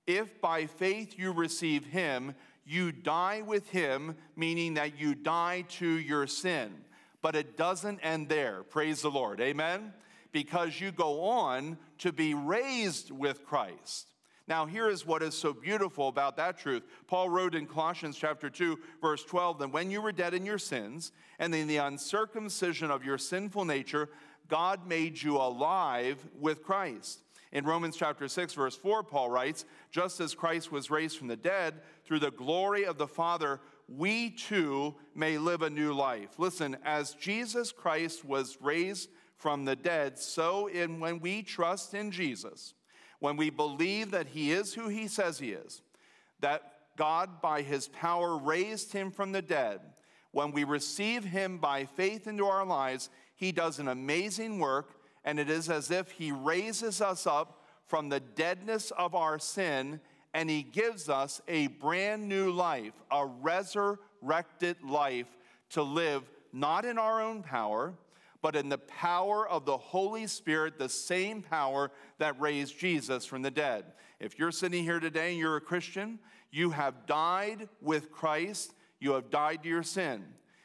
If 0.06 0.40
by 0.40 0.66
faith 0.66 1.18
you 1.18 1.32
receive 1.32 1.84
him, 1.84 2.34
you 2.66 2.92
die 2.92 3.42
with 3.42 3.70
him, 3.70 4.16
meaning 4.34 4.74
that 4.74 4.98
you 4.98 5.14
die 5.14 5.64
to 5.68 5.86
your 5.86 6.26
sin. 6.26 6.72
But 7.22 7.36
it 7.36 7.56
doesn't 7.56 8.00
end 8.00 8.28
there. 8.28 8.62
Praise 8.64 9.02
the 9.02 9.10
Lord. 9.10 9.40
Amen? 9.40 9.92
Because 10.32 10.80
you 10.80 10.92
go 10.92 11.22
on 11.22 11.78
to 11.98 12.12
be 12.12 12.34
raised 12.34 13.10
with 13.10 13.44
Christ. 13.46 14.10
Now, 14.48 14.66
here 14.66 14.88
is 14.88 15.04
what 15.04 15.22
is 15.22 15.34
so 15.34 15.52
beautiful 15.52 16.06
about 16.08 16.36
that 16.36 16.56
truth. 16.58 16.84
Paul 17.08 17.28
wrote 17.30 17.54
in 17.54 17.66
Colossians 17.66 18.16
chapter 18.16 18.48
2, 18.48 18.78
verse 19.00 19.24
12, 19.24 19.58
that 19.58 19.72
when 19.72 19.90
you 19.90 20.00
were 20.00 20.12
dead 20.12 20.34
in 20.34 20.46
your 20.46 20.58
sins 20.58 21.10
and 21.40 21.52
in 21.52 21.66
the 21.66 21.78
uncircumcision 21.78 22.90
of 22.90 23.04
your 23.04 23.18
sinful 23.18 23.64
nature, 23.64 24.08
God 24.46 24.86
made 24.86 25.20
you 25.20 25.36
alive 25.36 26.24
with 26.38 26.62
Christ. 26.62 27.20
In 27.52 27.64
Romans 27.64 27.96
chapter 27.96 28.28
6, 28.28 28.54
verse 28.54 28.76
4, 28.76 29.02
Paul 29.02 29.30
writes, 29.30 29.64
Just 29.90 30.20
as 30.20 30.34
Christ 30.34 30.72
was 30.72 30.90
raised 30.90 31.16
from 31.16 31.28
the 31.28 31.36
dead 31.36 31.74
through 32.04 32.18
the 32.18 32.30
glory 32.30 32.84
of 32.84 32.98
the 32.98 33.06
Father, 33.06 33.60
we 33.88 34.30
too 34.30 34.94
may 35.14 35.38
live 35.38 35.62
a 35.62 35.70
new 35.70 35.92
life. 35.92 36.38
Listen, 36.38 36.76
as 36.84 37.14
Jesus 37.14 37.72
Christ 37.72 38.24
was 38.24 38.58
raised 38.60 39.10
from 39.36 39.64
the 39.64 39.76
dead, 39.76 40.18
so 40.18 40.66
in 40.66 40.98
when 40.98 41.20
we 41.20 41.42
trust 41.42 41.94
in 41.94 42.10
Jesus, 42.10 42.74
when 43.20 43.36
we 43.36 43.50
believe 43.50 44.10
that 44.10 44.28
he 44.28 44.50
is 44.50 44.74
who 44.74 44.88
he 44.88 45.06
says 45.06 45.38
he 45.38 45.52
is, 45.52 45.82
that 46.40 46.72
God 46.96 47.40
by 47.40 47.62
his 47.62 47.88
power 47.88 48.36
raised 48.36 48.92
him 48.92 49.10
from 49.10 49.32
the 49.32 49.42
dead, 49.42 49.80
when 50.32 50.52
we 50.52 50.64
receive 50.64 51.24
him 51.24 51.58
by 51.58 51.84
faith 51.84 52.26
into 52.26 52.44
our 52.44 52.66
lives, 52.66 53.08
he 53.36 53.52
does 53.52 53.78
an 53.78 53.88
amazing 53.88 54.58
work, 54.58 54.95
and 55.26 55.38
it 55.38 55.50
is 55.50 55.68
as 55.68 55.90
if 55.90 56.12
He 56.12 56.32
raises 56.32 57.02
us 57.02 57.26
up 57.26 57.64
from 57.86 58.08
the 58.08 58.20
deadness 58.20 58.92
of 58.92 59.14
our 59.14 59.38
sin 59.38 60.00
and 60.32 60.48
He 60.48 60.62
gives 60.62 61.08
us 61.08 61.42
a 61.48 61.66
brand 61.66 62.28
new 62.28 62.50
life, 62.50 62.94
a 63.10 63.26
resurrected 63.26 64.76
life 64.82 65.26
to 65.70 65.82
live 65.82 66.22
not 66.52 66.84
in 66.84 66.96
our 66.96 67.20
own 67.20 67.42
power, 67.42 67.92
but 68.40 68.54
in 68.54 68.68
the 68.68 68.78
power 68.78 69.48
of 69.48 69.64
the 69.64 69.76
Holy 69.76 70.26
Spirit, 70.26 70.78
the 70.78 70.88
same 70.88 71.42
power 71.42 71.90
that 72.18 72.40
raised 72.40 72.78
Jesus 72.78 73.26
from 73.26 73.42
the 73.42 73.50
dead. 73.50 73.84
If 74.20 74.38
you're 74.38 74.52
sitting 74.52 74.84
here 74.84 75.00
today 75.00 75.30
and 75.30 75.38
you're 75.38 75.56
a 75.56 75.60
Christian, 75.60 76.18
you 76.50 76.70
have 76.70 77.06
died 77.06 77.68
with 77.82 78.12
Christ, 78.12 78.74
you 79.00 79.12
have 79.12 79.30
died 79.30 79.62
to 79.64 79.68
your 79.68 79.82
sin. 79.82 80.24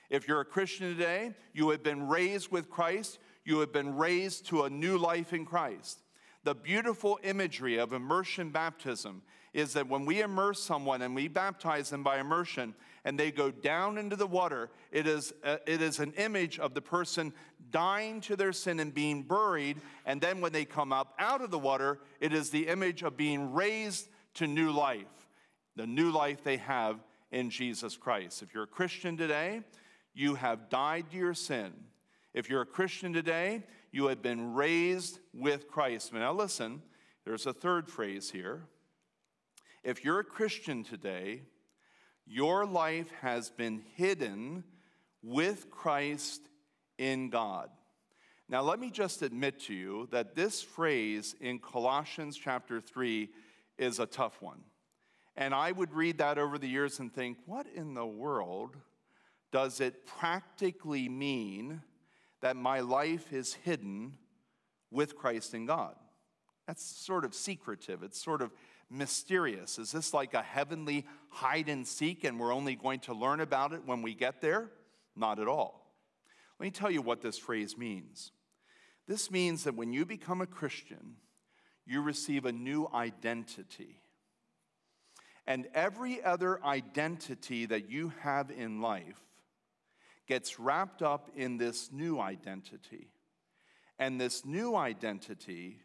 If 0.10 0.28
you're 0.28 0.42
a 0.42 0.46
Christian 0.46 0.96
today, 0.96 1.34
you 1.54 1.70
have 1.70 1.84
been 1.84 2.08
raised 2.08 2.52
with 2.52 2.70
Christ, 2.70 3.18
you 3.46 3.60
have 3.60 3.72
been 3.72 3.96
raised 3.96 4.46
to 4.48 4.64
a 4.64 4.70
new 4.70 4.98
life 4.98 5.34
in 5.34 5.46
Christ. 5.46 6.00
The 6.44 6.56
beautiful 6.56 7.20
imagery 7.24 7.78
of 7.78 7.94
immersion 7.94 8.50
baptism 8.50 9.22
is 9.54 9.74
that 9.74 9.88
when 9.88 10.06
we 10.06 10.22
immerse 10.22 10.62
someone 10.62 11.02
and 11.02 11.14
we 11.14 11.28
baptize 11.28 11.90
them 11.90 12.04
by 12.04 12.20
immersion 12.20 12.74
and 13.04 13.20
they 13.20 13.32
go 13.32 13.52
down 13.52 13.98
into 13.98 14.16
the 14.16 14.28
water, 14.28 14.70
it 14.92 15.06
is, 15.06 15.34
uh, 15.44 15.58
it 15.68 15.82
is 15.82 16.00
an 16.00 16.14
image 16.14 16.58
of 16.58 16.74
the 16.74 16.82
person 16.82 17.34
dying 17.70 18.22
to 18.22 18.36
their 18.36 18.54
sin 18.54 18.80
and 18.80 18.94
being 18.94 19.24
buried. 19.24 19.78
And 20.06 20.22
then 20.22 20.40
when 20.40 20.54
they 20.54 20.66
come 20.66 20.94
up 20.94 21.14
out 21.20 21.42
of 21.42 21.52
the 21.52 21.60
water, 21.60 22.00
it 22.20 22.34
is 22.34 22.50
the 22.50 22.68
image 22.68 23.04
of 23.04 23.18
being 23.18 23.54
raised 23.54 24.08
to 24.36 24.48
new 24.48 24.72
life, 24.72 25.28
the 25.76 25.88
new 25.88 26.12
life 26.12 26.44
they 26.44 26.58
have 26.58 27.00
in 27.32 27.50
Jesus 27.50 27.98
Christ. 27.98 28.42
If 28.42 28.54
you're 28.54 28.64
a 28.64 28.68
Christian 28.68 29.18
today, 29.18 29.62
you 30.14 30.36
have 30.36 30.70
died 30.70 31.12
to 31.12 31.18
your 31.18 31.34
sin. 31.34 31.74
If 32.34 32.50
you're 32.50 32.62
a 32.62 32.66
Christian 32.66 33.12
today, 33.12 33.64
you 33.92 34.06
have 34.08 34.22
been 34.22 34.54
raised 34.54 35.20
with 35.34 35.68
Christ. 35.68 36.14
Now, 36.14 36.32
listen, 36.32 36.82
there's 37.26 37.46
a 37.46 37.52
third 37.52 37.90
phrase 37.90 38.32
here. 38.32 38.68
If 39.84 40.06
you're 40.06 40.20
a 40.20 40.24
Christian 40.24 40.86
today, 40.86 41.42
your 42.26 42.66
life 42.66 43.12
has 43.22 43.50
been 43.50 43.82
hidden 43.96 44.64
with 45.22 45.70
Christ 45.70 46.42
in 46.98 47.30
God. 47.30 47.70
Now, 48.48 48.62
let 48.62 48.80
me 48.80 48.92
just 48.92 49.22
admit 49.22 49.60
to 49.62 49.74
you 49.74 50.08
that 50.12 50.34
this 50.34 50.62
phrase 50.62 51.36
in 51.42 51.60
Colossians 51.60 52.38
chapter 52.38 52.80
3 52.80 53.30
is 53.78 54.00
a 54.00 54.06
tough 54.06 54.42
one. 54.42 54.62
And 55.36 55.54
I 55.54 55.74
would 55.74 55.94
read 55.94 56.20
that 56.20 56.38
over 56.38 56.58
the 56.58 56.70
years 56.70 57.00
and 57.00 57.14
think, 57.14 57.40
what 57.46 57.68
in 57.76 57.94
the 57.94 58.06
world 58.06 58.78
does 59.52 59.82
it 59.82 60.06
practically 60.06 61.10
mean 61.10 61.82
that 62.42 62.56
my 62.56 62.80
life 62.80 63.32
is 63.32 63.54
hidden 63.54 64.18
with 64.92 65.16
Christ 65.16 65.54
in 65.54 65.66
God? 65.66 65.96
That's 66.68 66.84
sort 66.84 67.26
of 67.26 67.34
secretive. 67.34 68.04
It's 68.04 68.22
sort 68.22 68.42
of 68.42 68.52
mysterious? 68.92 69.80
Is 69.80 69.92
this 69.92 70.14
like 70.14 70.34
a 70.34 70.42
heavenly 70.42 71.06
hide 71.30 71.70
and 71.70 71.88
seek 71.88 72.24
and 72.24 72.40
we're 72.40 72.54
only 72.54 72.76
going 72.76 73.00
to 73.02 73.14
learn 73.14 73.40
about 73.40 73.74
it 73.74 73.82
when 73.86 74.02
we 74.02 74.14
get 74.14 74.42
there? 74.42 74.70
Not 75.16 75.40
at 75.40 75.48
all. 75.48 75.94
Let 76.60 76.66
me 76.66 76.72
tell 76.72 76.92
you 76.92 77.02
what 77.02 77.22
this 77.22 77.38
phrase 77.38 77.78
means. 77.78 78.32
This 79.08 79.32
means 79.32 79.64
that 79.64 79.76
when 79.76 79.94
you 79.94 80.06
become 80.06 80.42
a 80.42 80.48
Christian, 80.48 81.16
you 81.86 82.02
receive 82.02 82.46
a 82.46 82.52
new 82.52 82.88
identity. 82.94 84.02
And 85.48 85.68
every 85.74 86.24
other 86.24 86.64
identity 86.64 87.66
that 87.66 87.90
you 87.90 88.14
have 88.22 88.52
in 88.52 88.80
life 88.80 89.20
gets 90.32 90.62
wrapped 90.62 91.02
up 91.02 91.30
in 91.36 91.58
this 91.58 91.92
new 91.92 92.18
identity. 92.18 93.10
And 94.00 94.18
this 94.18 94.46
new 94.46 94.78
identity 94.78 95.82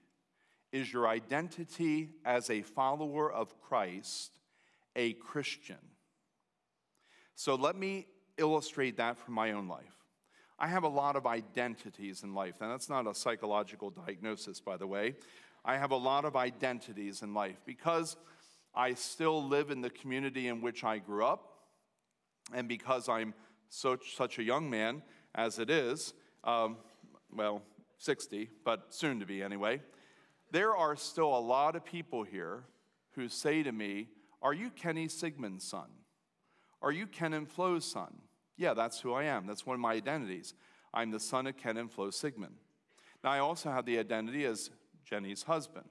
is 0.71 0.93
your 0.93 1.09
identity 1.09 2.11
as 2.25 2.49
a 2.49 2.63
follower 2.63 3.33
of 3.33 3.61
Christ, 3.61 4.39
a 4.95 5.15
Christian. 5.15 5.83
So 7.35 7.57
let 7.57 7.75
me 7.75 8.07
illustrate 8.39 8.99
that 8.99 9.19
from 9.19 9.35
my 9.35 9.51
own 9.51 9.67
life. 9.67 9.97
I 10.61 10.69
have 10.69 10.85
a 10.85 10.89
lot 11.03 11.17
of 11.17 11.27
identities 11.27 12.23
in 12.23 12.33
life, 12.33 12.55
and 12.61 12.71
that's 12.71 12.89
not 12.89 13.09
a 13.09 13.17
psychological 13.17 13.91
diagnosis, 13.91 14.61
by 14.61 14.77
the 14.77 14.87
way. 14.87 15.17
I 15.65 15.77
have 15.77 15.91
a 15.91 15.97
lot 15.97 16.25
of 16.25 16.37
identities 16.37 17.23
in 17.23 17.35
life 17.35 17.61
because 17.67 18.17
I 18.77 18.95
still 18.95 19.43
live 19.43 19.73
in 19.73 19.81
the 19.81 19.91
community 19.91 20.47
in 20.47 20.61
which 20.61 20.85
I 20.85 20.99
grew 20.99 21.25
up, 21.25 21.49
and 22.55 22.69
because 22.69 23.09
I'm 23.09 23.35
such, 23.69 24.17
such 24.17 24.39
a 24.39 24.43
young 24.43 24.71
man 24.71 25.03
as 25.35 25.59
it 25.59 25.71
is, 25.71 26.15
um, 26.45 26.77
well, 27.35 27.63
60, 27.99 28.51
but 28.65 28.95
soon 28.95 29.21
to 29.21 29.27
be 29.27 29.43
anyway 29.43 29.81
there 30.51 30.77
are 30.77 30.97
still 30.97 31.37
a 31.37 31.41
lot 31.41 31.77
of 31.77 31.85
people 31.85 32.23
here 32.23 32.65
who 33.11 33.29
say 33.29 33.63
to 33.63 33.73
me, 33.73 34.09
Are 34.43 34.55
you 34.55 34.71
Kenny 34.71 35.09
Sigmund's 35.09 35.65
son? 35.65 35.89
Are 36.83 36.93
you 36.93 37.07
Ken 37.07 37.33
and 37.33 37.49
Flo's 37.49 37.85
son? 37.85 38.15
Yeah, 38.57 38.75
that's 38.75 39.01
who 39.01 39.13
I 39.13 39.25
am. 39.25 39.47
That's 39.47 39.67
one 39.67 39.75
of 39.75 39.81
my 39.81 39.93
identities. 39.93 40.55
I'm 40.95 41.11
the 41.11 41.21
son 41.21 41.47
of 41.47 41.57
Ken 41.57 41.77
and 41.77 41.91
Flo 41.91 42.11
Sigmund. 42.11 42.55
Now, 43.23 43.31
I 43.33 43.39
also 43.41 43.71
have 43.71 43.85
the 43.85 43.99
identity 43.99 44.45
as 44.45 44.71
Jenny's 45.05 45.43
husband. 45.43 45.87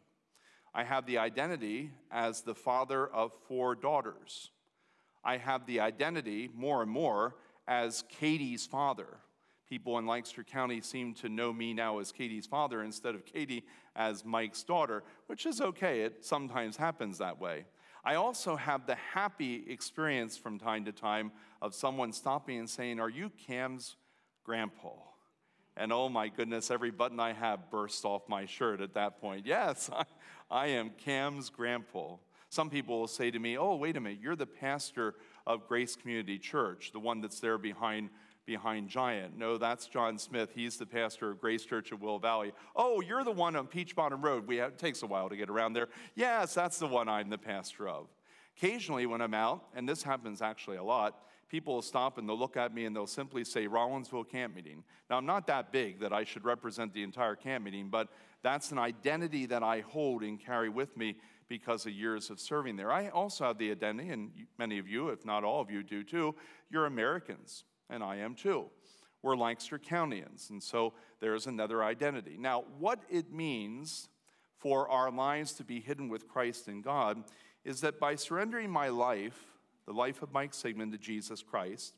I 0.73 0.83
have 0.83 1.05
the 1.05 1.17
identity 1.17 1.91
as 2.11 2.41
the 2.41 2.55
father 2.55 3.05
of 3.07 3.33
four 3.47 3.75
daughters. 3.75 4.51
I 5.23 5.37
have 5.37 5.65
the 5.65 5.79
identity 5.79 6.49
more 6.53 6.81
and 6.81 6.89
more 6.89 7.35
as 7.67 8.03
Katie's 8.09 8.65
father. 8.65 9.17
People 9.67 9.97
in 9.97 10.05
Lancaster 10.05 10.43
County 10.43 10.79
seem 10.81 11.13
to 11.15 11.29
know 11.29 11.51
me 11.51 11.73
now 11.73 11.99
as 11.99 12.11
Katie's 12.11 12.45
father 12.45 12.83
instead 12.83 13.15
of 13.15 13.25
Katie 13.25 13.65
as 13.95 14.23
Mike's 14.23 14.63
daughter, 14.63 15.03
which 15.27 15.45
is 15.45 15.59
okay. 15.59 16.01
It 16.01 16.23
sometimes 16.23 16.77
happens 16.77 17.17
that 17.17 17.39
way. 17.39 17.65
I 18.03 18.15
also 18.15 18.55
have 18.55 18.85
the 18.85 18.95
happy 18.95 19.65
experience 19.67 20.37
from 20.37 20.59
time 20.59 20.85
to 20.85 20.91
time 20.91 21.31
of 21.61 21.73
someone 21.73 22.13
stopping 22.13 22.59
and 22.59 22.69
saying, 22.69 22.99
Are 22.99 23.09
you 23.09 23.31
Cam's 23.47 23.95
grandpa? 24.43 24.91
And 25.75 25.91
oh 25.91 26.07
my 26.07 26.29
goodness, 26.29 26.69
every 26.69 26.91
button 26.91 27.19
I 27.19 27.33
have 27.33 27.71
bursts 27.71 28.05
off 28.05 28.29
my 28.29 28.45
shirt 28.45 28.81
at 28.81 28.93
that 28.93 29.19
point. 29.19 29.45
Yes, 29.55 29.89
I, 29.91 30.03
I 30.51 30.67
am 30.67 30.91
Cam's 30.91 31.49
grandpa. 31.49 32.17
Some 32.49 32.69
people 32.69 32.99
will 32.99 33.07
say 33.07 33.31
to 33.31 33.39
me, 33.39 33.57
Oh, 33.57 33.75
wait 33.75 33.97
a 33.97 33.99
minute, 33.99 34.19
you're 34.21 34.35
the 34.35 34.45
pastor 34.45 35.15
of 35.47 35.67
Grace 35.67 35.95
Community 35.95 36.37
Church, 36.39 36.91
the 36.91 36.99
one 36.99 37.21
that's 37.21 37.39
there 37.39 37.57
behind 37.57 38.09
behind 38.45 38.89
Giant. 38.89 39.37
No, 39.37 39.57
that's 39.57 39.87
John 39.87 40.19
Smith. 40.19 40.51
He's 40.53 40.77
the 40.77 40.85
pastor 40.85 41.31
of 41.31 41.41
Grace 41.41 41.65
Church 41.65 41.91
of 41.91 42.01
Will 42.01 42.19
Valley. 42.19 42.53
Oh, 42.75 43.01
you're 43.01 43.23
the 43.23 43.31
one 43.31 43.55
on 43.55 43.67
Peach 43.67 43.95
Bottom 43.95 44.21
Road. 44.21 44.47
We 44.47 44.57
have, 44.57 44.73
it 44.73 44.77
takes 44.77 45.01
a 45.01 45.07
while 45.07 45.29
to 45.29 45.35
get 45.35 45.49
around 45.49 45.73
there. 45.73 45.87
Yes, 46.13 46.53
that's 46.53 46.77
the 46.77 46.87
one 46.87 47.09
I'm 47.09 47.29
the 47.29 47.37
pastor 47.37 47.87
of. 47.87 48.07
Occasionally, 48.57 49.05
when 49.05 49.21
I'm 49.21 49.33
out, 49.33 49.65
and 49.75 49.89
this 49.89 50.03
happens 50.03 50.41
actually 50.41 50.77
a 50.77 50.83
lot, 50.83 51.19
people 51.49 51.75
will 51.75 51.81
stop 51.81 52.17
and 52.17 52.27
they'll 52.27 52.37
look 52.37 52.57
at 52.57 52.73
me 52.73 52.85
and 52.85 52.95
they'll 52.95 53.07
simply 53.07 53.43
say 53.43 53.67
Rawlinsville 53.67 54.29
Camp 54.29 54.55
Meeting. 54.55 54.83
Now, 55.09 55.17
I'm 55.17 55.25
not 55.25 55.47
that 55.47 55.71
big 55.71 55.99
that 55.99 56.13
I 56.13 56.23
should 56.23 56.45
represent 56.45 56.93
the 56.93 57.03
entire 57.03 57.35
camp 57.35 57.63
meeting, 57.63 57.89
but 57.89 58.09
that's 58.41 58.71
an 58.71 58.79
identity 58.79 59.45
that 59.47 59.63
I 59.63 59.81
hold 59.81 60.23
and 60.23 60.39
carry 60.39 60.69
with 60.69 60.95
me 60.97 61.17
because 61.47 61.85
of 61.85 61.91
years 61.91 62.29
of 62.29 62.39
serving 62.39 62.75
there. 62.75 62.91
I 62.91 63.09
also 63.09 63.45
have 63.45 63.57
the 63.57 63.71
identity, 63.71 64.09
and 64.09 64.31
many 64.57 64.79
of 64.79 64.87
you, 64.87 65.09
if 65.09 65.25
not 65.25 65.43
all 65.43 65.61
of 65.61 65.69
you, 65.69 65.83
do 65.83 66.03
too, 66.03 66.35
you're 66.69 66.85
Americans 66.85 67.63
and 67.89 68.03
I 68.03 68.17
am 68.17 68.35
too. 68.35 68.65
We're 69.21 69.35
Lancaster 69.35 69.79
Countyans, 69.79 70.49
and 70.49 70.61
so 70.61 70.93
there's 71.19 71.47
another 71.47 71.83
identity. 71.83 72.37
Now, 72.37 72.65
what 72.77 72.99
it 73.09 73.31
means 73.31 74.09
for 74.59 74.89
our 74.89 75.11
lives 75.11 75.53
to 75.53 75.63
be 75.63 75.79
hidden 75.79 76.09
with 76.09 76.27
Christ 76.27 76.67
in 76.67 76.81
God 76.81 77.23
is 77.63 77.81
that 77.81 77.99
by 77.99 78.15
surrendering 78.15 78.69
my 78.69 78.89
life, 78.89 79.39
the 79.87 79.93
life 79.93 80.21
of 80.21 80.31
Mike 80.31 80.53
Sigmund, 80.53 80.91
to 80.91 80.97
Jesus 80.97 81.41
Christ, 81.41 81.95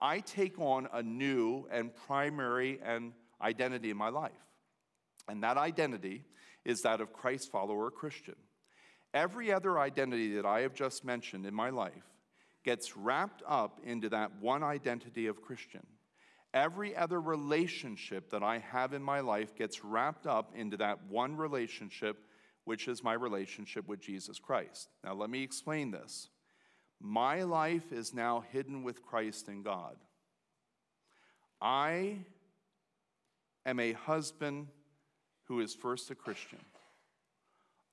I 0.00 0.20
take 0.20 0.58
on 0.58 0.88
a 0.92 1.02
new 1.02 1.66
and 1.70 1.94
primary 1.94 2.80
and 2.84 3.12
identity 3.40 3.90
in 3.90 3.96
my 3.96 4.08
life. 4.08 4.32
And 5.28 5.42
that 5.42 5.56
identity 5.56 6.24
is 6.64 6.82
that 6.82 7.00
of 7.00 7.12
Christ 7.12 7.50
follower 7.50 7.90
Christian. 7.90 8.36
Every 9.16 9.50
other 9.50 9.78
identity 9.78 10.34
that 10.34 10.44
I 10.44 10.60
have 10.60 10.74
just 10.74 11.02
mentioned 11.02 11.46
in 11.46 11.54
my 11.54 11.70
life 11.70 12.04
gets 12.66 12.98
wrapped 12.98 13.42
up 13.48 13.80
into 13.82 14.10
that 14.10 14.30
one 14.42 14.62
identity 14.62 15.26
of 15.26 15.40
Christian. 15.40 15.86
Every 16.52 16.94
other 16.94 17.18
relationship 17.18 18.28
that 18.28 18.42
I 18.42 18.58
have 18.58 18.92
in 18.92 19.02
my 19.02 19.20
life 19.20 19.56
gets 19.56 19.82
wrapped 19.82 20.26
up 20.26 20.52
into 20.54 20.76
that 20.76 20.98
one 21.08 21.34
relationship, 21.34 22.18
which 22.64 22.88
is 22.88 23.02
my 23.02 23.14
relationship 23.14 23.88
with 23.88 24.00
Jesus 24.00 24.38
Christ. 24.38 24.90
Now, 25.02 25.14
let 25.14 25.30
me 25.30 25.42
explain 25.42 25.92
this. 25.92 26.28
My 27.00 27.42
life 27.42 27.92
is 27.92 28.12
now 28.12 28.44
hidden 28.52 28.82
with 28.82 29.02
Christ 29.02 29.48
in 29.48 29.62
God. 29.62 29.96
I 31.58 32.18
am 33.64 33.80
a 33.80 33.92
husband 33.92 34.66
who 35.44 35.60
is 35.60 35.74
first 35.74 36.10
a 36.10 36.14
Christian, 36.14 36.60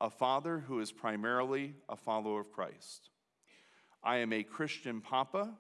a 0.04 0.10
father 0.10 0.60
who 0.68 0.82
is 0.82 0.92
primarily 0.92 1.74
a 1.88 1.96
follower 1.96 2.42
of 2.42 2.52
Christ. 2.52 3.10
I 4.04 4.18
am 4.18 4.34
a 4.34 4.44
Christian 4.44 5.00
papa. 5.00 5.54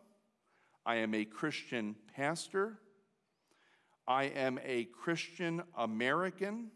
I 0.85 0.95
am 0.95 1.15
a 1.15 1.23
Christian 1.23 1.95
pastor. 2.13 2.77
I 4.05 4.25
am 4.25 4.59
a 4.65 4.83
Christian 4.83 5.63
American. 5.77 6.71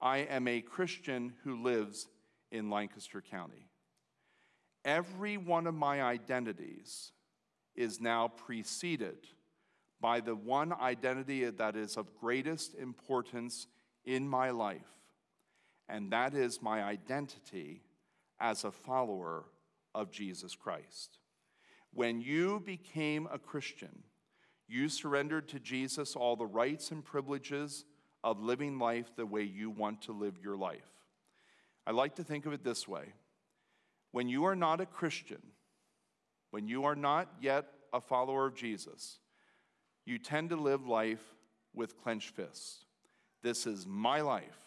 I 0.00 0.20
am 0.20 0.48
a 0.48 0.62
Christian 0.62 1.34
who 1.44 1.62
lives 1.62 2.08
in 2.50 2.70
Lancaster 2.70 3.20
County. 3.20 3.68
Every 4.82 5.36
one 5.36 5.66
of 5.66 5.74
my 5.74 6.02
identities 6.02 7.12
is 7.74 8.00
now 8.00 8.28
preceded 8.28 9.26
by 10.00 10.20
the 10.20 10.34
one 10.34 10.72
identity 10.72 11.44
that 11.44 11.76
is 11.76 11.98
of 11.98 12.16
greatest 12.18 12.74
importance 12.76 13.66
in 14.06 14.26
my 14.26 14.48
life, 14.48 14.95
and 15.88 16.12
that 16.12 16.34
is 16.34 16.62
my 16.62 16.82
identity 16.82 17.82
as 18.40 18.64
a 18.64 18.72
follower 18.72 19.44
of 19.94 20.10
Jesus 20.10 20.54
Christ. 20.54 21.18
When 21.92 22.20
you 22.20 22.62
became 22.64 23.28
a 23.32 23.38
Christian, 23.38 24.02
you 24.68 24.88
surrendered 24.88 25.48
to 25.48 25.60
Jesus 25.60 26.16
all 26.16 26.36
the 26.36 26.46
rights 26.46 26.90
and 26.90 27.04
privileges 27.04 27.84
of 28.24 28.42
living 28.42 28.78
life 28.78 29.12
the 29.16 29.24
way 29.24 29.42
you 29.42 29.70
want 29.70 30.02
to 30.02 30.12
live 30.12 30.38
your 30.42 30.56
life. 30.56 30.90
I 31.86 31.92
like 31.92 32.16
to 32.16 32.24
think 32.24 32.46
of 32.46 32.52
it 32.52 32.64
this 32.64 32.88
way 32.88 33.12
when 34.10 34.28
you 34.28 34.44
are 34.44 34.56
not 34.56 34.80
a 34.80 34.86
Christian, 34.86 35.42
when 36.50 36.66
you 36.66 36.84
are 36.84 36.96
not 36.96 37.28
yet 37.40 37.66
a 37.92 38.00
follower 38.00 38.46
of 38.46 38.54
Jesus, 38.54 39.18
you 40.04 40.18
tend 40.18 40.50
to 40.50 40.56
live 40.56 40.86
life 40.86 41.22
with 41.74 42.02
clenched 42.02 42.30
fists. 42.30 42.84
This 43.42 43.66
is 43.66 43.86
my 43.86 44.20
life. 44.20 44.65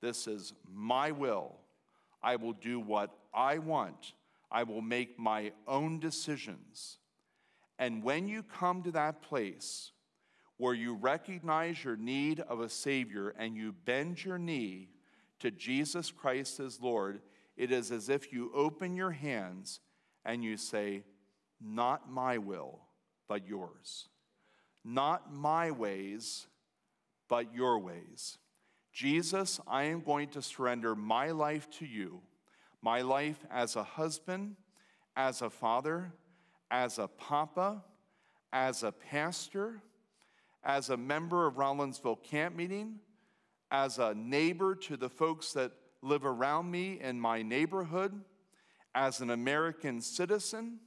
This 0.00 0.26
is 0.26 0.52
my 0.72 1.10
will. 1.10 1.56
I 2.22 2.36
will 2.36 2.52
do 2.52 2.80
what 2.80 3.10
I 3.32 3.58
want. 3.58 4.12
I 4.50 4.64
will 4.64 4.82
make 4.82 5.18
my 5.18 5.52
own 5.66 6.00
decisions. 6.00 6.98
And 7.78 8.02
when 8.02 8.28
you 8.28 8.42
come 8.42 8.82
to 8.82 8.90
that 8.92 9.22
place 9.22 9.92
where 10.56 10.74
you 10.74 10.94
recognize 10.94 11.82
your 11.82 11.96
need 11.96 12.40
of 12.40 12.60
a 12.60 12.68
Savior 12.68 13.34
and 13.38 13.56
you 13.56 13.72
bend 13.72 14.22
your 14.24 14.38
knee 14.38 14.88
to 15.38 15.50
Jesus 15.50 16.10
Christ 16.10 16.60
as 16.60 16.80
Lord, 16.80 17.22
it 17.56 17.72
is 17.72 17.90
as 17.90 18.08
if 18.08 18.32
you 18.32 18.50
open 18.54 18.94
your 18.94 19.10
hands 19.10 19.80
and 20.24 20.44
you 20.44 20.56
say, 20.56 21.04
Not 21.60 22.10
my 22.10 22.38
will, 22.38 22.80
but 23.28 23.46
yours. 23.46 24.08
Not 24.84 25.32
my 25.32 25.70
ways, 25.70 26.46
but 27.28 27.54
your 27.54 27.78
ways. 27.78 28.38
Jesus, 28.92 29.60
I 29.66 29.84
am 29.84 30.00
going 30.00 30.28
to 30.30 30.42
surrender 30.42 30.94
my 30.94 31.30
life 31.30 31.70
to 31.78 31.86
you, 31.86 32.20
my 32.82 33.02
life 33.02 33.38
as 33.50 33.76
a 33.76 33.84
husband, 33.84 34.56
as 35.16 35.42
a 35.42 35.50
father, 35.50 36.12
as 36.70 36.98
a 36.98 37.08
papa, 37.08 37.84
as 38.52 38.82
a 38.82 38.92
pastor, 38.92 39.82
as 40.64 40.90
a 40.90 40.96
member 40.96 41.46
of 41.46 41.54
Rawlinsville 41.54 42.22
Camp 42.22 42.56
Meeting, 42.56 42.98
as 43.70 43.98
a 43.98 44.14
neighbor 44.14 44.74
to 44.74 44.96
the 44.96 45.08
folks 45.08 45.52
that 45.52 45.72
live 46.02 46.24
around 46.24 46.70
me 46.70 46.98
in 47.00 47.20
my 47.20 47.42
neighborhood, 47.42 48.20
as 48.94 49.20
an 49.20 49.30
American 49.30 50.00
citizen, 50.00 50.80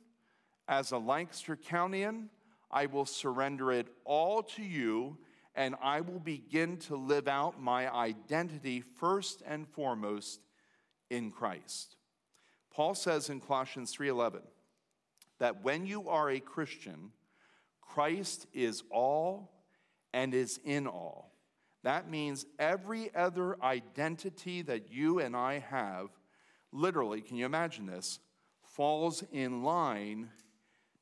as 0.67 0.91
a 0.91 0.97
Lancaster 0.97 1.55
Countyan, 1.55 2.27
I 2.69 2.87
will 2.87 3.05
surrender 3.05 3.71
it 3.71 3.87
all 4.03 4.43
to 4.43 4.63
you 4.63 5.17
and 5.55 5.75
I 5.81 6.01
will 6.01 6.19
begin 6.19 6.77
to 6.77 6.95
live 6.95 7.27
out 7.27 7.61
my 7.61 7.91
identity 7.93 8.81
first 8.81 9.43
and 9.45 9.67
foremost 9.67 10.41
in 11.09 11.31
Christ. 11.31 11.95
Paul 12.71 12.95
says 12.95 13.29
in 13.29 13.39
Colossians 13.39 13.93
3:11 13.93 14.41
that 15.37 15.63
when 15.63 15.85
you 15.85 16.09
are 16.09 16.29
a 16.29 16.39
Christian, 16.39 17.11
Christ 17.81 18.47
is 18.53 18.83
all 18.89 19.63
and 20.11 20.33
is 20.33 20.59
in 20.63 20.87
all. 20.87 21.31
That 21.83 22.09
means 22.09 22.45
every 22.57 23.13
other 23.13 23.61
identity 23.61 24.61
that 24.63 24.89
you 24.91 25.19
and 25.19 25.35
I 25.35 25.59
have, 25.59 26.09
literally, 26.71 27.21
can 27.21 27.35
you 27.35 27.45
imagine 27.45 27.85
this, 27.85 28.19
falls 28.63 29.23
in 29.31 29.63
line 29.63 30.31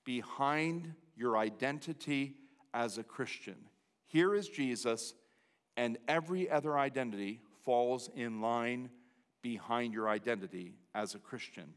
behind 0.03 0.95
your 1.15 1.37
identity 1.37 2.35
as 2.73 2.97
a 2.97 3.03
Christian. 3.03 3.69
Here 4.11 4.35
is 4.35 4.49
Jesus, 4.49 5.13
and 5.77 5.97
every 6.05 6.49
other 6.49 6.77
identity 6.77 7.39
falls 7.63 8.09
in 8.13 8.41
line 8.41 8.89
behind 9.41 9.93
your 9.93 10.09
identity 10.09 10.73
as 10.93 11.15
a 11.15 11.19
Christian. 11.19 11.73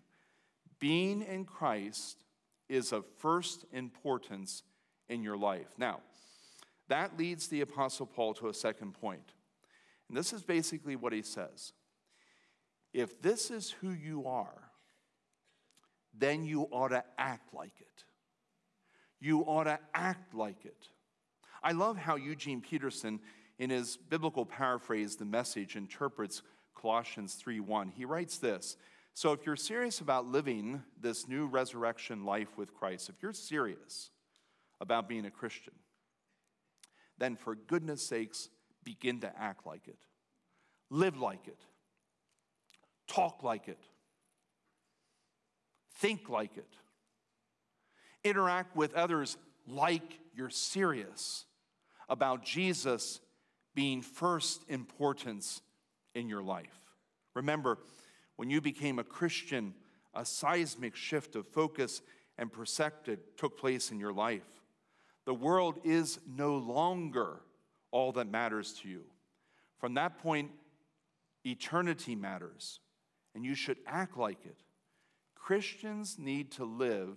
Being 0.80 1.22
in 1.22 1.44
Christ 1.44 2.24
is 2.68 2.92
of 2.92 3.04
first 3.18 3.64
importance 3.72 4.64
in 5.08 5.22
your 5.22 5.36
life. 5.36 5.68
Now, 5.78 6.00
that 6.88 7.16
leads 7.16 7.46
the 7.46 7.60
Apostle 7.60 8.06
Paul 8.06 8.34
to 8.34 8.48
a 8.48 8.54
second 8.54 8.94
point. 8.94 9.32
And 10.08 10.18
this 10.18 10.32
is 10.32 10.42
basically 10.42 10.96
what 10.96 11.12
he 11.12 11.22
says 11.22 11.72
If 12.92 13.22
this 13.22 13.52
is 13.52 13.70
who 13.70 13.90
you 13.90 14.26
are, 14.26 14.70
then 16.12 16.44
you 16.44 16.62
ought 16.72 16.88
to 16.88 17.04
act 17.16 17.54
like 17.54 17.80
it. 17.80 18.04
You 19.20 19.42
ought 19.42 19.64
to 19.64 19.78
act 19.94 20.34
like 20.34 20.64
it. 20.64 20.88
I 21.64 21.72
love 21.72 21.96
how 21.96 22.16
Eugene 22.16 22.60
Peterson, 22.60 23.20
in 23.58 23.70
his 23.70 23.96
biblical 23.96 24.44
paraphrase, 24.44 25.16
the 25.16 25.24
message, 25.24 25.76
interprets 25.76 26.42
Colossians 26.74 27.36
3:1. 27.36 27.90
He 27.90 28.04
writes 28.04 28.36
this. 28.36 28.76
So 29.14 29.32
if 29.32 29.46
you're 29.46 29.56
serious 29.56 30.00
about 30.00 30.26
living 30.26 30.84
this 31.00 31.26
new 31.26 31.46
resurrection 31.46 32.24
life 32.24 32.58
with 32.58 32.74
Christ, 32.74 33.08
if 33.08 33.22
you're 33.22 33.32
serious 33.32 34.10
about 34.78 35.08
being 35.08 35.24
a 35.24 35.30
Christian, 35.30 35.72
then 37.16 37.36
for 37.36 37.54
goodness 37.54 38.06
sakes, 38.06 38.50
begin 38.82 39.20
to 39.20 39.38
act 39.38 39.64
like 39.64 39.88
it. 39.88 39.98
Live 40.90 41.16
like 41.16 41.48
it. 41.48 41.64
Talk 43.06 43.42
like 43.42 43.68
it. 43.68 43.80
Think 45.94 46.28
like 46.28 46.58
it. 46.58 46.76
Interact 48.22 48.76
with 48.76 48.92
others 48.94 49.38
like 49.66 50.20
you're 50.34 50.50
serious 50.50 51.46
about 52.08 52.44
Jesus 52.44 53.20
being 53.74 54.02
first 54.02 54.62
importance 54.68 55.60
in 56.14 56.28
your 56.28 56.42
life. 56.42 56.80
Remember, 57.34 57.78
when 58.36 58.50
you 58.50 58.60
became 58.60 58.98
a 58.98 59.04
Christian, 59.04 59.74
a 60.14 60.24
seismic 60.24 60.94
shift 60.94 61.34
of 61.36 61.46
focus 61.48 62.02
and 62.38 62.52
perspective 62.52 63.18
took 63.36 63.58
place 63.58 63.90
in 63.90 63.98
your 63.98 64.12
life. 64.12 64.42
The 65.24 65.34
world 65.34 65.80
is 65.84 66.18
no 66.26 66.56
longer 66.56 67.40
all 67.90 68.12
that 68.12 68.30
matters 68.30 68.74
to 68.82 68.88
you. 68.88 69.04
From 69.78 69.94
that 69.94 70.18
point, 70.18 70.50
eternity 71.44 72.14
matters, 72.14 72.80
and 73.34 73.44
you 73.44 73.54
should 73.54 73.78
act 73.86 74.16
like 74.16 74.44
it. 74.44 74.56
Christians 75.34 76.16
need 76.18 76.52
to 76.52 76.64
live 76.64 77.16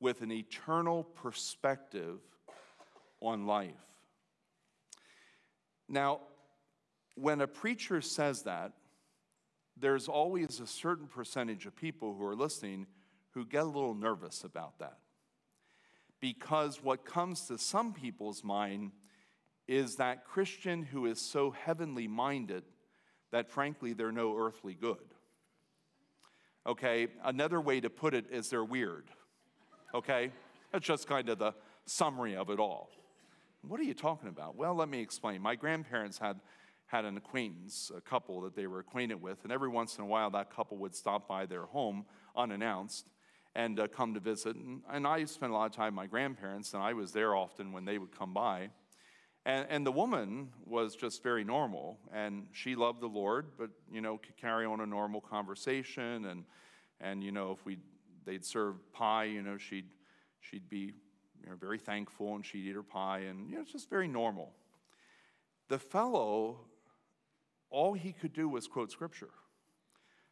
with 0.00 0.22
an 0.22 0.32
eternal 0.32 1.04
perspective 1.04 2.18
on 3.20 3.46
life. 3.46 3.87
Now, 5.88 6.20
when 7.14 7.40
a 7.40 7.46
preacher 7.46 8.00
says 8.00 8.42
that, 8.42 8.72
there's 9.76 10.08
always 10.08 10.60
a 10.60 10.66
certain 10.66 11.06
percentage 11.06 11.66
of 11.66 11.76
people 11.76 12.14
who 12.14 12.24
are 12.24 12.36
listening 12.36 12.86
who 13.30 13.44
get 13.44 13.62
a 13.62 13.66
little 13.66 13.94
nervous 13.94 14.44
about 14.44 14.78
that. 14.80 14.98
Because 16.20 16.82
what 16.82 17.04
comes 17.04 17.46
to 17.46 17.58
some 17.58 17.92
people's 17.92 18.42
mind 18.42 18.92
is 19.68 19.96
that 19.96 20.24
Christian 20.24 20.82
who 20.82 21.06
is 21.06 21.20
so 21.20 21.50
heavenly 21.50 22.08
minded 22.08 22.64
that 23.30 23.50
frankly 23.50 23.92
they're 23.92 24.10
no 24.10 24.36
earthly 24.36 24.74
good. 24.74 25.14
Okay, 26.66 27.08
another 27.24 27.60
way 27.60 27.80
to 27.80 27.88
put 27.88 28.14
it 28.14 28.26
is 28.30 28.48
they're 28.48 28.64
weird. 28.64 29.10
Okay, 29.94 30.32
that's 30.72 30.86
just 30.86 31.06
kind 31.06 31.28
of 31.28 31.38
the 31.38 31.54
summary 31.86 32.34
of 32.34 32.50
it 32.50 32.58
all. 32.58 32.90
What 33.68 33.80
are 33.80 33.84
you 33.84 33.92
talking 33.92 34.30
about? 34.30 34.56
Well, 34.56 34.74
let 34.74 34.88
me 34.88 34.98
explain. 35.02 35.42
My 35.42 35.54
grandparents 35.54 36.16
had 36.16 36.40
had 36.86 37.04
an 37.04 37.18
acquaintance, 37.18 37.92
a 37.94 38.00
couple 38.00 38.40
that 38.40 38.56
they 38.56 38.66
were 38.66 38.78
acquainted 38.78 39.20
with, 39.20 39.42
and 39.42 39.52
every 39.52 39.68
once 39.68 39.98
in 39.98 40.04
a 40.04 40.06
while 40.06 40.30
that 40.30 40.48
couple 40.48 40.78
would 40.78 40.94
stop 40.94 41.28
by 41.28 41.44
their 41.44 41.66
home 41.66 42.06
unannounced 42.34 43.10
and 43.54 43.78
uh, 43.78 43.86
come 43.86 44.14
to 44.14 44.20
visit. 44.20 44.56
And, 44.56 44.80
and, 44.90 45.06
I 45.06 45.22
spent 45.26 45.52
a 45.52 45.54
lot 45.54 45.66
of 45.66 45.72
time 45.72 45.92
with 45.92 45.96
my 45.96 46.06
grandparents, 46.06 46.72
and 46.72 46.82
I 46.82 46.94
was 46.94 47.12
there 47.12 47.36
often 47.36 47.72
when 47.72 47.84
they 47.84 47.98
would 47.98 48.10
come 48.10 48.32
by. 48.32 48.70
And, 49.44 49.66
and 49.68 49.86
the 49.86 49.92
woman 49.92 50.48
was 50.64 50.96
just 50.96 51.22
very 51.22 51.44
normal, 51.44 51.98
and 52.10 52.46
she 52.52 52.74
loved 52.74 53.02
the 53.02 53.06
Lord, 53.06 53.48
but 53.58 53.68
you 53.92 54.00
know 54.00 54.16
could 54.16 54.38
carry 54.38 54.64
on 54.64 54.80
a 54.80 54.86
normal 54.86 55.20
conversation, 55.20 56.24
and 56.24 56.44
and 57.02 57.22
you 57.22 57.32
know 57.32 57.52
if 57.52 57.66
we 57.66 57.76
they'd 58.24 58.46
serve 58.46 58.76
pie, 58.92 59.24
you 59.24 59.42
know 59.42 59.58
she'd 59.58 59.90
she'd 60.40 60.70
be 60.70 60.94
you 61.42 61.50
know, 61.50 61.56
very 61.56 61.78
thankful, 61.78 62.34
and 62.34 62.44
she'd 62.44 62.66
eat 62.66 62.74
her 62.74 62.82
pie, 62.82 63.20
and 63.20 63.48
you 63.48 63.56
know 63.56 63.62
it's 63.62 63.72
just 63.72 63.90
very 63.90 64.08
normal. 64.08 64.52
The 65.68 65.78
fellow 65.78 66.60
all 67.70 67.92
he 67.92 68.12
could 68.12 68.32
do 68.32 68.48
was 68.48 68.66
quote 68.66 68.90
scripture. 68.90 69.30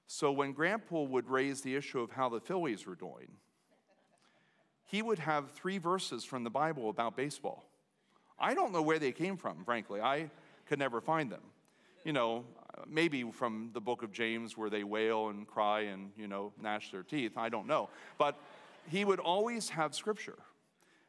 So 0.07 0.31
when 0.31 0.53
Grandpa 0.53 1.03
would 1.03 1.29
raise 1.29 1.63
the 1.63 1.75
issue 1.75 2.01
of 2.01 2.13
how 2.13 2.29
the 2.29 2.41
Phillies 2.41 2.87
were 2.87 2.95
doing, 2.95 3.29
he 4.85 5.03
would 5.03 5.19
have 5.19 5.51
three 5.51 5.79
verses 5.79 6.25
from 6.25 6.45
the 6.45 6.51
Bible 6.51 6.89
about 6.91 7.17
baseball. 7.17 7.69
I 8.39 8.55
don't 8.55 8.73
know 8.73 8.83
where 8.83 8.99
they 8.99 9.13
came 9.13 9.37
from, 9.37 9.65
frankly. 9.65 10.01
I 10.01 10.31
could 10.67 10.79
never 10.79 11.01
find 11.01 11.31
them. 11.31 11.43
You 12.05 12.13
know, 12.13 12.45
maybe 12.87 13.25
from 13.33 13.71
the 13.73 13.81
book 13.81 14.03
of 14.03 14.13
James 14.13 14.57
where 14.57 14.71
they 14.71 14.85
wail 14.85 15.29
and 15.29 15.47
cry 15.47 15.81
and, 15.81 16.13
you 16.17 16.29
know, 16.29 16.53
gnash 16.61 16.93
their 16.93 17.03
teeth. 17.03 17.37
I 17.37 17.49
don't 17.49 17.67
know. 17.67 17.89
But 18.17 18.39
he 18.89 19.05
would 19.05 19.19
always 19.19 19.71
have 19.71 19.95
scripture. 19.95 20.39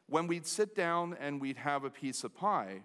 When 0.08 0.26
we'd 0.26 0.46
sit 0.46 0.74
down 0.74 1.16
and 1.20 1.40
we'd 1.40 1.58
have 1.58 1.84
a 1.84 1.90
piece 1.90 2.24
of 2.24 2.34
pie, 2.34 2.82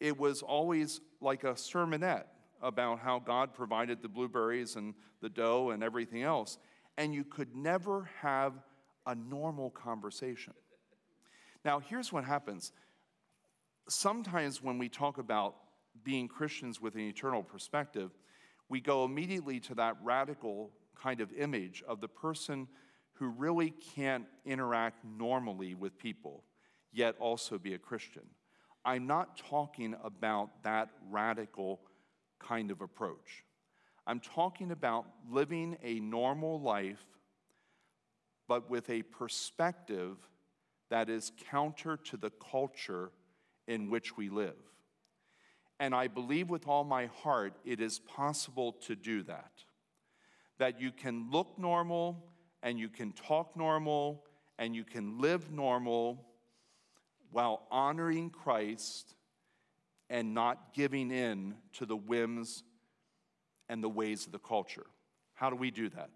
it 0.00 0.18
was 0.18 0.42
always 0.42 1.00
like 1.20 1.44
a 1.44 1.52
sermonette 1.52 2.24
about 2.62 2.98
how 2.98 3.18
God 3.18 3.52
provided 3.52 4.00
the 4.02 4.08
blueberries 4.08 4.76
and 4.76 4.94
the 5.20 5.28
dough 5.28 5.70
and 5.70 5.82
everything 5.82 6.22
else. 6.22 6.58
And 6.96 7.14
you 7.14 7.24
could 7.24 7.54
never 7.54 8.08
have 8.20 8.54
a 9.06 9.14
normal 9.14 9.70
conversation. 9.70 10.54
Now, 11.64 11.80
here's 11.80 12.12
what 12.12 12.24
happens. 12.24 12.72
Sometimes 13.88 14.62
when 14.62 14.78
we 14.78 14.88
talk 14.88 15.18
about 15.18 15.56
being 16.02 16.28
Christians 16.28 16.80
with 16.80 16.94
an 16.94 17.02
eternal 17.02 17.42
perspective, 17.42 18.10
we 18.68 18.80
go 18.80 19.04
immediately 19.04 19.60
to 19.60 19.74
that 19.74 19.96
radical 20.02 20.70
kind 21.00 21.20
of 21.20 21.32
image 21.32 21.82
of 21.86 22.00
the 22.00 22.08
person 22.08 22.66
who 23.14 23.28
really 23.28 23.74
can't 23.94 24.24
interact 24.44 25.04
normally 25.04 25.74
with 25.74 25.98
people, 25.98 26.42
yet 26.94 27.16
also 27.18 27.58
be 27.58 27.74
a 27.74 27.78
Christian. 27.78 28.22
I'm 28.84 29.06
not 29.06 29.36
talking 29.36 29.94
about 30.02 30.62
that 30.62 30.90
radical 31.10 31.80
kind 32.38 32.70
of 32.70 32.80
approach. 32.80 33.44
I'm 34.06 34.20
talking 34.20 34.70
about 34.70 35.06
living 35.30 35.78
a 35.82 36.00
normal 36.00 36.60
life, 36.60 37.04
but 38.46 38.68
with 38.68 38.90
a 38.90 39.02
perspective 39.02 40.16
that 40.90 41.08
is 41.08 41.32
counter 41.50 41.96
to 41.96 42.16
the 42.16 42.30
culture 42.30 43.10
in 43.66 43.88
which 43.90 44.16
we 44.16 44.28
live. 44.28 44.56
And 45.80 45.94
I 45.94 46.08
believe 46.08 46.50
with 46.50 46.68
all 46.68 46.84
my 46.84 47.06
heart 47.06 47.54
it 47.64 47.80
is 47.80 47.98
possible 47.98 48.72
to 48.86 48.94
do 48.94 49.22
that. 49.24 49.52
That 50.58 50.80
you 50.80 50.92
can 50.92 51.30
look 51.30 51.58
normal 51.58 52.26
and 52.62 52.78
you 52.78 52.88
can 52.88 53.12
talk 53.12 53.56
normal 53.56 54.24
and 54.58 54.76
you 54.76 54.84
can 54.84 55.18
live 55.18 55.50
normal 55.50 56.26
while 57.34 57.66
honoring 57.68 58.30
Christ 58.30 59.16
and 60.08 60.34
not 60.34 60.72
giving 60.72 61.10
in 61.10 61.54
to 61.72 61.84
the 61.84 61.96
whims 61.96 62.62
and 63.68 63.82
the 63.82 63.88
ways 63.88 64.24
of 64.24 64.30
the 64.30 64.38
culture. 64.38 64.86
How 65.32 65.50
do 65.50 65.56
we 65.56 65.72
do 65.72 65.88
that? 65.88 66.10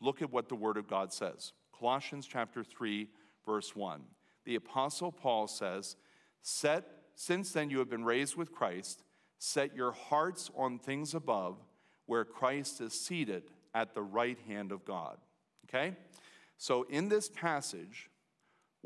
Look 0.00 0.22
at 0.22 0.32
what 0.32 0.48
the 0.48 0.56
Word 0.56 0.76
of 0.76 0.88
God 0.88 1.12
says. 1.12 1.52
Colossians 1.78 2.26
chapter 2.26 2.64
3, 2.64 3.08
verse 3.46 3.76
1. 3.76 4.02
The 4.44 4.56
Apostle 4.56 5.12
Paul 5.12 5.46
says, 5.46 5.94
Set, 6.42 6.84
Since 7.14 7.52
then 7.52 7.70
you 7.70 7.78
have 7.78 7.88
been 7.88 8.04
raised 8.04 8.34
with 8.34 8.50
Christ, 8.50 9.04
set 9.38 9.76
your 9.76 9.92
hearts 9.92 10.50
on 10.56 10.80
things 10.80 11.14
above, 11.14 11.58
where 12.06 12.24
Christ 12.24 12.80
is 12.80 12.92
seated 12.92 13.44
at 13.72 13.94
the 13.94 14.02
right 14.02 14.38
hand 14.48 14.72
of 14.72 14.84
God. 14.84 15.18
Okay? 15.68 15.94
So 16.58 16.82
in 16.90 17.08
this 17.08 17.28
passage, 17.28 18.10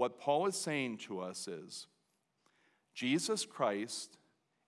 what 0.00 0.18
Paul 0.18 0.46
is 0.46 0.56
saying 0.56 0.96
to 0.96 1.20
us 1.20 1.46
is 1.46 1.86
Jesus 2.94 3.44
Christ 3.44 4.16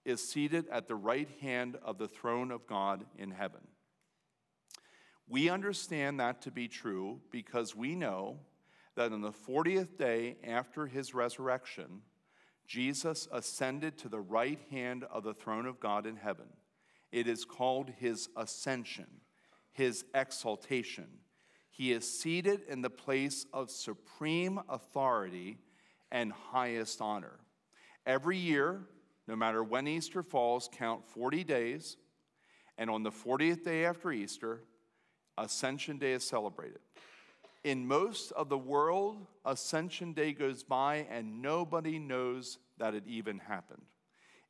is 0.04 0.22
seated 0.22 0.68
at 0.68 0.88
the 0.88 0.94
right 0.94 1.30
hand 1.40 1.78
of 1.82 1.96
the 1.96 2.06
throne 2.06 2.50
of 2.50 2.66
God 2.66 3.06
in 3.16 3.30
heaven. 3.30 3.62
We 5.26 5.48
understand 5.48 6.20
that 6.20 6.42
to 6.42 6.50
be 6.50 6.68
true 6.68 7.22
because 7.30 7.74
we 7.74 7.94
know 7.94 8.40
that 8.94 9.10
on 9.10 9.22
the 9.22 9.32
40th 9.32 9.96
day 9.96 10.36
after 10.46 10.86
his 10.86 11.14
resurrection, 11.14 12.02
Jesus 12.66 13.26
ascended 13.32 13.96
to 14.00 14.10
the 14.10 14.20
right 14.20 14.60
hand 14.70 15.04
of 15.10 15.24
the 15.24 15.32
throne 15.32 15.64
of 15.64 15.80
God 15.80 16.04
in 16.04 16.16
heaven. 16.16 16.48
It 17.10 17.26
is 17.26 17.46
called 17.46 17.88
his 17.88 18.28
ascension, 18.36 19.08
his 19.70 20.04
exaltation. 20.14 21.08
He 21.72 21.90
is 21.90 22.06
seated 22.06 22.60
in 22.68 22.82
the 22.82 22.90
place 22.90 23.46
of 23.52 23.70
supreme 23.70 24.60
authority 24.68 25.56
and 26.10 26.30
highest 26.30 27.00
honor. 27.00 27.40
Every 28.04 28.36
year, 28.36 28.82
no 29.26 29.34
matter 29.36 29.64
when 29.64 29.88
Easter 29.88 30.22
falls, 30.22 30.68
count 30.70 31.08
40 31.08 31.44
days, 31.44 31.96
and 32.76 32.90
on 32.90 33.02
the 33.02 33.10
40th 33.10 33.64
day 33.64 33.86
after 33.86 34.12
Easter, 34.12 34.60
Ascension 35.38 35.96
Day 35.96 36.12
is 36.12 36.24
celebrated. 36.24 36.80
In 37.64 37.86
most 37.86 38.32
of 38.32 38.50
the 38.50 38.58
world, 38.58 39.26
Ascension 39.46 40.12
Day 40.12 40.32
goes 40.32 40.62
by 40.62 41.06
and 41.10 41.40
nobody 41.40 41.98
knows 41.98 42.58
that 42.76 42.94
it 42.94 43.04
even 43.06 43.38
happened. 43.38 43.86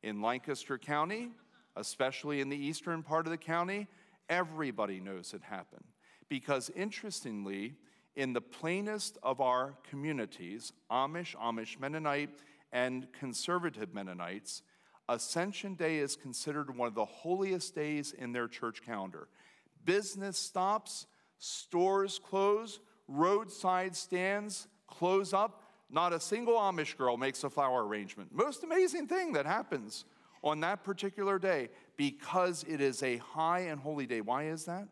In 0.01 0.21
Lancaster 0.21 0.77
County, 0.77 1.29
especially 1.77 2.41
in 2.41 2.49
the 2.49 2.57
eastern 2.57 3.01
part 3.01 3.27
of 3.27 3.31
the 3.31 3.37
county, 3.37 3.87
everybody 4.27 4.99
knows 4.99 5.33
it 5.33 5.41
happened. 5.41 5.85
Because 6.29 6.69
interestingly, 6.75 7.75
in 8.15 8.33
the 8.33 8.41
plainest 8.41 9.17
of 9.23 9.41
our 9.41 9.75
communities, 9.89 10.73
Amish, 10.91 11.35
Amish 11.35 11.79
Mennonite, 11.79 12.29
and 12.71 13.07
conservative 13.13 13.93
Mennonites, 13.93 14.61
Ascension 15.09 15.75
Day 15.75 15.97
is 15.97 16.15
considered 16.15 16.75
one 16.75 16.87
of 16.87 16.95
the 16.95 17.05
holiest 17.05 17.75
days 17.75 18.13
in 18.13 18.31
their 18.31 18.47
church 18.47 18.81
calendar. 18.81 19.27
Business 19.83 20.37
stops, 20.37 21.07
stores 21.39 22.19
close, 22.19 22.79
roadside 23.07 23.95
stands 23.95 24.67
close 24.87 25.33
up. 25.33 25.63
Not 25.89 26.13
a 26.13 26.19
single 26.19 26.55
Amish 26.55 26.97
girl 26.97 27.17
makes 27.17 27.43
a 27.43 27.49
flower 27.49 27.85
arrangement. 27.85 28.33
Most 28.33 28.63
amazing 28.63 29.07
thing 29.07 29.33
that 29.33 29.45
happens 29.45 30.05
on 30.43 30.61
that 30.61 30.83
particular 30.83 31.37
day 31.37 31.69
because 31.97 32.63
it 32.67 32.81
is 32.81 33.03
a 33.03 33.17
high 33.17 33.59
and 33.59 33.79
holy 33.79 34.05
day. 34.05 34.21
Why 34.21 34.45
is 34.45 34.65
that? 34.65 34.87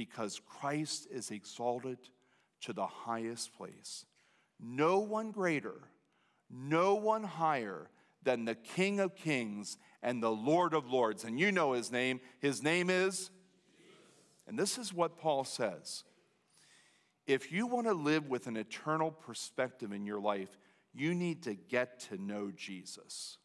Because 0.00 0.40
Christ 0.46 1.08
is 1.10 1.30
exalted 1.30 1.98
to 2.62 2.72
the 2.72 2.86
highest 2.86 3.54
place. 3.54 4.06
No 4.58 5.00
one 5.00 5.30
greater 5.30 5.90
no 6.50 6.94
one 6.96 7.22
higher 7.22 7.88
than 8.22 8.44
the 8.44 8.54
King 8.54 9.00
of 9.00 9.14
Kings 9.14 9.78
and 10.02 10.22
the 10.22 10.32
Lord 10.32 10.74
of 10.74 10.90
Lords. 10.90 11.24
And 11.24 11.38
you 11.38 11.52
know 11.52 11.72
his 11.72 11.92
name. 11.92 12.20
His 12.40 12.62
name 12.62 12.90
is? 12.90 13.30
And 14.46 14.58
this 14.58 14.76
is 14.76 14.92
what 14.92 15.16
Paul 15.16 15.44
says. 15.44 16.04
If 17.26 17.52
you 17.52 17.66
want 17.66 17.86
to 17.86 17.94
live 17.94 18.28
with 18.28 18.48
an 18.48 18.56
eternal 18.56 19.12
perspective 19.12 19.92
in 19.92 20.04
your 20.04 20.20
life, 20.20 20.58
you 20.92 21.14
need 21.14 21.44
to 21.44 21.54
get 21.54 22.00
to 22.10 22.20
know 22.20 22.50
Jesus. 22.50 23.38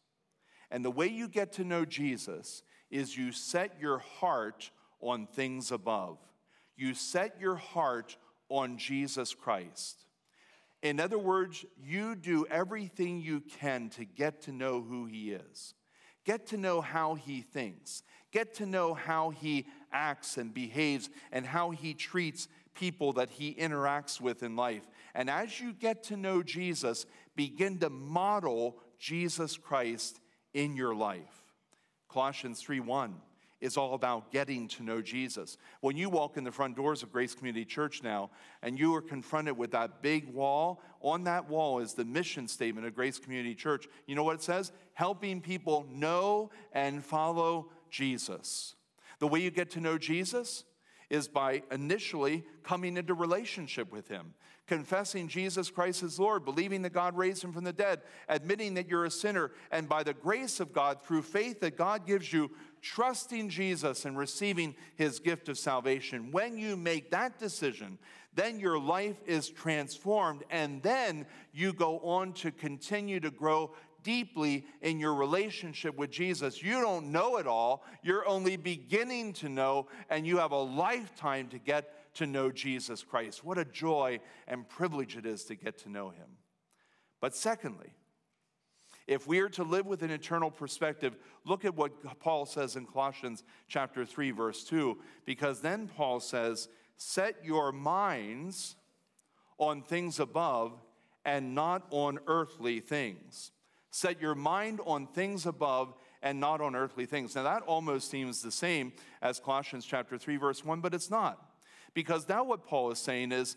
And 0.70 0.84
the 0.84 0.90
way 0.90 1.06
you 1.06 1.28
get 1.28 1.52
to 1.52 1.64
know 1.64 1.84
Jesus 1.84 2.64
is 2.90 3.16
you 3.16 3.30
set 3.30 3.80
your 3.80 3.98
heart 3.98 4.70
on 5.00 5.28
things 5.28 5.70
above. 5.70 6.18
You 6.76 6.94
set 6.94 7.40
your 7.40 7.56
heart 7.56 8.16
on 8.48 8.78
Jesus 8.78 9.34
Christ. 9.34 10.04
In 10.82 11.00
other 11.00 11.18
words, 11.18 11.64
you 11.82 12.14
do 12.14 12.46
everything 12.50 13.20
you 13.20 13.40
can 13.40 13.88
to 13.90 14.04
get 14.04 14.42
to 14.42 14.52
know 14.52 14.82
who 14.82 15.06
he 15.06 15.32
is, 15.32 15.74
get 16.24 16.46
to 16.48 16.56
know 16.56 16.80
how 16.80 17.14
he 17.14 17.40
thinks, 17.40 18.02
get 18.30 18.54
to 18.54 18.66
know 18.66 18.94
how 18.94 19.30
he 19.30 19.66
acts 19.92 20.36
and 20.36 20.52
behaves, 20.52 21.08
and 21.32 21.46
how 21.46 21.70
he 21.70 21.94
treats 21.94 22.48
people 22.74 23.14
that 23.14 23.30
he 23.30 23.54
interacts 23.54 24.20
with 24.20 24.42
in 24.42 24.54
life. 24.54 24.86
And 25.14 25.30
as 25.30 25.58
you 25.60 25.72
get 25.72 26.04
to 26.04 26.16
know 26.16 26.42
Jesus, 26.42 27.06
begin 27.34 27.78
to 27.78 27.90
model 27.90 28.76
Jesus 28.98 29.56
Christ 29.56 30.20
in 30.52 30.76
your 30.76 30.94
life. 30.94 31.42
Colossians 32.08 32.60
3 32.60 32.80
1 32.80 33.14
is 33.60 33.76
all 33.76 33.94
about 33.94 34.30
getting 34.30 34.68
to 34.68 34.82
know 34.82 35.00
Jesus. 35.00 35.56
When 35.80 35.96
you 35.96 36.10
walk 36.10 36.36
in 36.36 36.44
the 36.44 36.52
front 36.52 36.76
doors 36.76 37.02
of 37.02 37.12
Grace 37.12 37.34
Community 37.34 37.64
Church 37.64 38.02
now 38.02 38.30
and 38.62 38.78
you 38.78 38.94
are 38.94 39.02
confronted 39.02 39.56
with 39.56 39.70
that 39.72 40.02
big 40.02 40.32
wall, 40.32 40.82
on 41.00 41.24
that 41.24 41.48
wall 41.48 41.78
is 41.78 41.94
the 41.94 42.04
mission 42.04 42.48
statement 42.48 42.86
of 42.86 42.94
Grace 42.94 43.18
Community 43.18 43.54
Church. 43.54 43.86
You 44.06 44.14
know 44.14 44.24
what 44.24 44.36
it 44.36 44.42
says? 44.42 44.72
Helping 44.92 45.40
people 45.40 45.86
know 45.90 46.50
and 46.72 47.04
follow 47.04 47.70
Jesus. 47.90 48.74
The 49.18 49.26
way 49.26 49.40
you 49.40 49.50
get 49.50 49.70
to 49.70 49.80
know 49.80 49.96
Jesus 49.96 50.64
is 51.08 51.28
by 51.28 51.62
initially 51.70 52.44
coming 52.62 52.96
into 52.96 53.14
relationship 53.14 53.90
with 53.92 54.08
him 54.08 54.34
confessing 54.66 55.28
Jesus 55.28 55.70
Christ 55.70 56.02
as 56.02 56.18
Lord, 56.18 56.44
believing 56.44 56.82
that 56.82 56.92
God 56.92 57.16
raised 57.16 57.42
him 57.42 57.52
from 57.52 57.64
the 57.64 57.72
dead, 57.72 58.02
admitting 58.28 58.74
that 58.74 58.88
you're 58.88 59.04
a 59.04 59.10
sinner, 59.10 59.52
and 59.70 59.88
by 59.88 60.02
the 60.02 60.14
grace 60.14 60.60
of 60.60 60.72
God, 60.72 61.02
through 61.02 61.22
faith 61.22 61.60
that 61.60 61.76
God 61.76 62.06
gives 62.06 62.32
you, 62.32 62.50
trusting 62.86 63.48
Jesus 63.48 64.04
and 64.04 64.16
receiving 64.16 64.76
his 64.94 65.18
gift 65.18 65.48
of 65.48 65.58
salvation. 65.58 66.30
When 66.30 66.56
you 66.56 66.76
make 66.76 67.10
that 67.10 67.36
decision, 67.38 67.98
then 68.34 68.60
your 68.60 68.78
life 68.78 69.16
is 69.26 69.48
transformed, 69.48 70.44
and 70.50 70.80
then 70.82 71.26
you 71.52 71.72
go 71.72 71.98
on 72.00 72.32
to 72.34 72.52
continue 72.52 73.18
to 73.20 73.30
grow 73.30 73.72
deeply 74.04 74.64
in 74.82 75.00
your 75.00 75.14
relationship 75.14 75.96
with 75.96 76.10
Jesus. 76.10 76.62
You 76.62 76.80
don't 76.80 77.10
know 77.10 77.38
it 77.38 77.48
all, 77.48 77.84
you're 78.04 78.28
only 78.28 78.56
beginning 78.56 79.32
to 79.34 79.48
know, 79.48 79.88
and 80.08 80.24
you 80.24 80.38
have 80.38 80.52
a 80.52 80.62
lifetime 80.62 81.48
to 81.48 81.58
get 81.58 82.14
to 82.14 82.26
know 82.26 82.52
Jesus 82.52 83.02
Christ. 83.02 83.42
What 83.42 83.58
a 83.58 83.64
joy 83.64 84.20
and 84.46 84.68
privilege 84.68 85.16
it 85.16 85.26
is 85.26 85.42
to 85.46 85.56
get 85.56 85.78
to 85.78 85.88
know 85.88 86.10
him. 86.10 86.38
But 87.20 87.34
secondly, 87.34 87.94
if 89.06 89.26
we 89.26 89.40
are 89.40 89.48
to 89.50 89.62
live 89.62 89.86
with 89.86 90.02
an 90.02 90.10
eternal 90.10 90.50
perspective, 90.50 91.16
look 91.44 91.64
at 91.64 91.74
what 91.74 92.18
Paul 92.20 92.46
says 92.46 92.76
in 92.76 92.86
Colossians 92.86 93.44
chapter 93.68 94.04
3 94.04 94.30
verse 94.32 94.64
2 94.64 94.98
because 95.24 95.60
then 95.60 95.88
Paul 95.88 96.20
says, 96.20 96.68
"Set 96.96 97.44
your 97.44 97.72
minds 97.72 98.76
on 99.58 99.82
things 99.82 100.20
above 100.20 100.72
and 101.24 101.54
not 101.54 101.82
on 101.90 102.18
earthly 102.26 102.80
things. 102.80 103.52
Set 103.90 104.20
your 104.20 104.34
mind 104.34 104.80
on 104.86 105.06
things 105.06 105.46
above 105.46 105.94
and 106.22 106.40
not 106.40 106.60
on 106.60 106.74
earthly 106.76 107.06
things. 107.06 107.34
Now, 107.34 107.42
that 107.42 107.62
almost 107.62 108.10
seems 108.10 108.42
the 108.42 108.52
same 108.52 108.92
as 109.22 109.40
Colossians 109.40 109.84
chapter 109.84 110.18
3, 110.18 110.36
verse 110.36 110.64
1, 110.64 110.80
but 110.80 110.94
it's 110.94 111.10
not. 111.10 111.50
Because 111.94 112.28
now 112.28 112.44
what 112.44 112.66
Paul 112.66 112.90
is 112.90 112.98
saying 112.98 113.32
is 113.32 113.56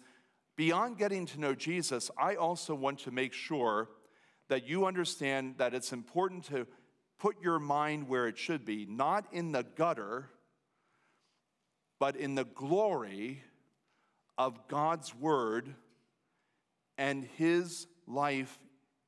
beyond 0.56 0.98
getting 0.98 1.26
to 1.28 1.40
know 1.40 1.54
Jesus, 1.54 2.10
I 2.18 2.36
also 2.36 2.74
want 2.74 3.00
to 3.00 3.12
make 3.12 3.34
sure 3.34 3.90
that 4.50 4.68
you 4.68 4.86
understand 4.86 5.56
that 5.58 5.74
it's 5.74 5.94
important 5.94 6.44
to 6.46 6.68
put 7.20 7.42
your 7.42 7.60
mind 7.60 8.08
where 8.08 8.28
it 8.28 8.38
should 8.38 8.66
be, 8.66 8.86
not 8.86 9.26
in 9.32 9.52
the 9.52 9.64
gutter, 9.64 10.30
but 12.00 12.16
in 12.16 12.36
the 12.36 12.46
glory 12.46 13.44
of 14.38 14.68
God's 14.68 15.14
word 15.14 15.74
and 16.98 17.24
his 17.38 17.88
life 18.08 18.58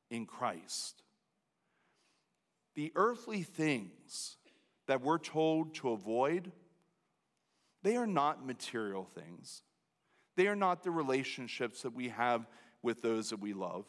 in 0.10 0.26
Christ. 0.26 1.04
The 2.76 2.92
earthly 2.96 3.44
things 3.44 4.38
that 4.88 5.02
we're 5.02 5.18
told 5.20 5.76
to 5.76 5.92
avoid, 5.92 6.52
they 7.84 7.96
are 7.96 8.08
not 8.08 8.46
material 8.46 9.06
things. 9.06 9.64
They 10.36 10.48
are 10.48 10.56
not 10.56 10.84
the 10.84 10.92
relationships 10.92 11.82
that 11.82 11.94
we 11.94 12.10
have 12.10 12.48
with 12.82 13.02
those 13.02 13.30
that 13.30 13.40
we 13.40 13.54
love. 13.54 13.86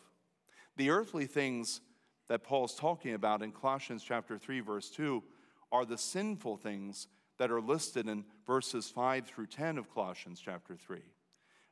The 0.77 0.91
earthly 0.91 1.27
things 1.27 1.81
that 2.29 2.45
Paul's 2.45 2.75
talking 2.75 3.15
about 3.15 3.43
in 3.43 3.53
Colossians 3.53 4.03
chapter 4.03 4.39
3 4.39 4.61
verse 4.61 4.91
2 4.91 5.23
are 5.71 5.85
the 5.85 5.99
sinful 5.99 6.57
things 6.57 7.09
that 7.39 7.51
are 7.51 7.61
listed 7.61 8.09
in 8.09 8.25
verses 8.47 8.89
5 8.91 9.27
through 9.27 9.47
10 9.47 9.79
of 9.79 9.93
Colossians 9.93 10.41
chapter 10.43 10.77
3. 10.77 11.01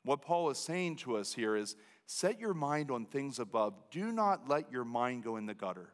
What 0.04 0.22
Paul 0.22 0.50
is 0.50 0.58
saying 0.58 0.96
to 0.96 1.16
us 1.16 1.32
here 1.32 1.56
is 1.56 1.76
set 2.06 2.40
your 2.40 2.54
mind 2.54 2.90
on 2.90 3.06
things 3.06 3.38
above. 3.38 3.74
Do 3.90 4.10
not 4.12 4.48
let 4.48 4.70
your 4.72 4.84
mind 4.84 5.24
go 5.24 5.36
in 5.36 5.46
the 5.46 5.54
gutter. 5.54 5.92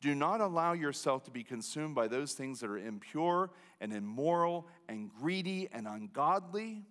Do 0.00 0.14
not 0.14 0.40
allow 0.40 0.72
yourself 0.72 1.24
to 1.24 1.30
be 1.30 1.44
consumed 1.44 1.94
by 1.94 2.08
those 2.08 2.32
things 2.32 2.60
that 2.60 2.70
are 2.70 2.78
impure 2.78 3.50
and 3.80 3.92
immoral 3.92 4.66
and 4.88 5.10
greedy 5.10 5.68
and 5.72 5.86
ungodly. 5.86 6.84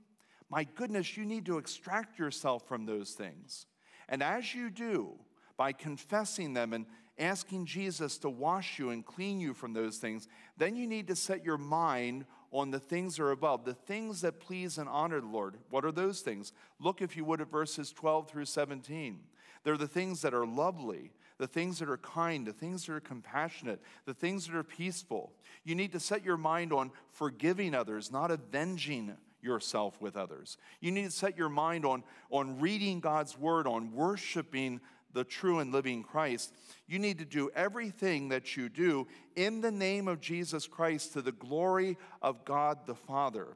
My 0.50 0.64
goodness, 0.64 1.18
you 1.18 1.26
need 1.26 1.46
to 1.48 1.58
extract 1.58 2.20
yourself 2.20 2.68
from 2.68 2.86
those 2.86 3.12
things. 3.12 3.66
And 4.08 4.22
as 4.22 4.54
you 4.54 4.70
do, 4.70 5.16
by 5.62 5.71
confessing 5.71 6.56
them 6.56 6.74
and 6.74 6.88
asking 7.19 7.67
Jesus 7.67 8.17
to 8.17 8.28
wash 8.32 8.80
you 8.80 8.89
and 8.89 9.06
clean 9.06 9.39
you 9.39 9.54
from 9.54 9.74
those 9.74 9.97
things, 9.97 10.28
then 10.58 10.76
you 10.76 10.88
need 10.88 11.06
to 11.06 11.15
set 11.15 11.45
your 11.45 11.60
mind 11.60 12.26
on 12.52 12.71
the 12.71 12.80
things 12.80 13.15
that 13.17 13.24
are 13.26 13.30
above, 13.30 13.63
the 13.63 13.76
things 13.76 14.21
that 14.21 14.39
please 14.39 14.80
and 14.80 14.89
honor 14.89 15.21
the 15.21 15.28
Lord. 15.28 15.58
What 15.69 15.86
are 15.86 15.91
those 15.91 16.21
things? 16.21 16.52
Look, 16.80 17.00
if 17.00 17.15
you 17.15 17.24
would, 17.26 17.41
at 17.41 17.52
verses 17.52 17.91
12 17.91 18.28
through 18.28 18.45
17. 18.45 19.19
They're 19.63 19.78
the 19.78 19.88
things 19.88 20.24
that 20.24 20.34
are 20.34 20.47
lovely, 20.47 21.12
the 21.38 21.45
things 21.45 21.78
that 21.78 21.89
are 21.89 21.97
kind, 21.97 22.47
the 22.47 22.54
things 22.54 22.88
that 22.88 22.93
are 22.93 23.00
compassionate, 23.00 23.84
the 24.08 24.15
things 24.15 24.47
that 24.47 24.56
are 24.56 24.63
peaceful. 24.63 25.32
You 25.63 25.76
need 25.76 25.91
to 25.91 26.00
set 26.00 26.26
your 26.26 26.38
mind 26.38 26.74
on 26.74 26.89
forgiving 27.12 27.76
others, 27.76 28.12
not 28.12 28.32
avenging 28.32 29.15
yourself 29.43 30.02
with 30.02 30.17
others. 30.17 30.58
You 30.80 30.91
need 30.91 31.06
to 31.06 31.12
set 31.12 31.38
your 31.38 31.50
mind 31.50 31.86
on, 31.86 32.04
on 32.32 32.60
reading 32.60 33.00
God's 33.00 33.38
word, 33.38 33.67
on 33.67 33.91
worshiping 33.91 34.82
the 35.13 35.24
true 35.24 35.60
and 35.60 35.71
living 35.71 36.04
Christ, 36.04 36.54
you 36.88 37.00
need 37.00 37.19
to 37.19 37.26
do 37.26 37.50
everything 37.56 38.30
that 38.30 38.56
you 38.56 38.69
do 38.69 39.08
in 39.36 39.62
the 39.62 39.71
name 39.71 40.08
of 40.08 40.21
Jesus 40.21 40.67
Christ 40.67 41.13
to 41.13 41.21
the 41.21 41.32
glory 41.32 41.97
of 42.21 42.45
God 42.45 42.86
the 42.86 42.95
Father. 42.95 43.56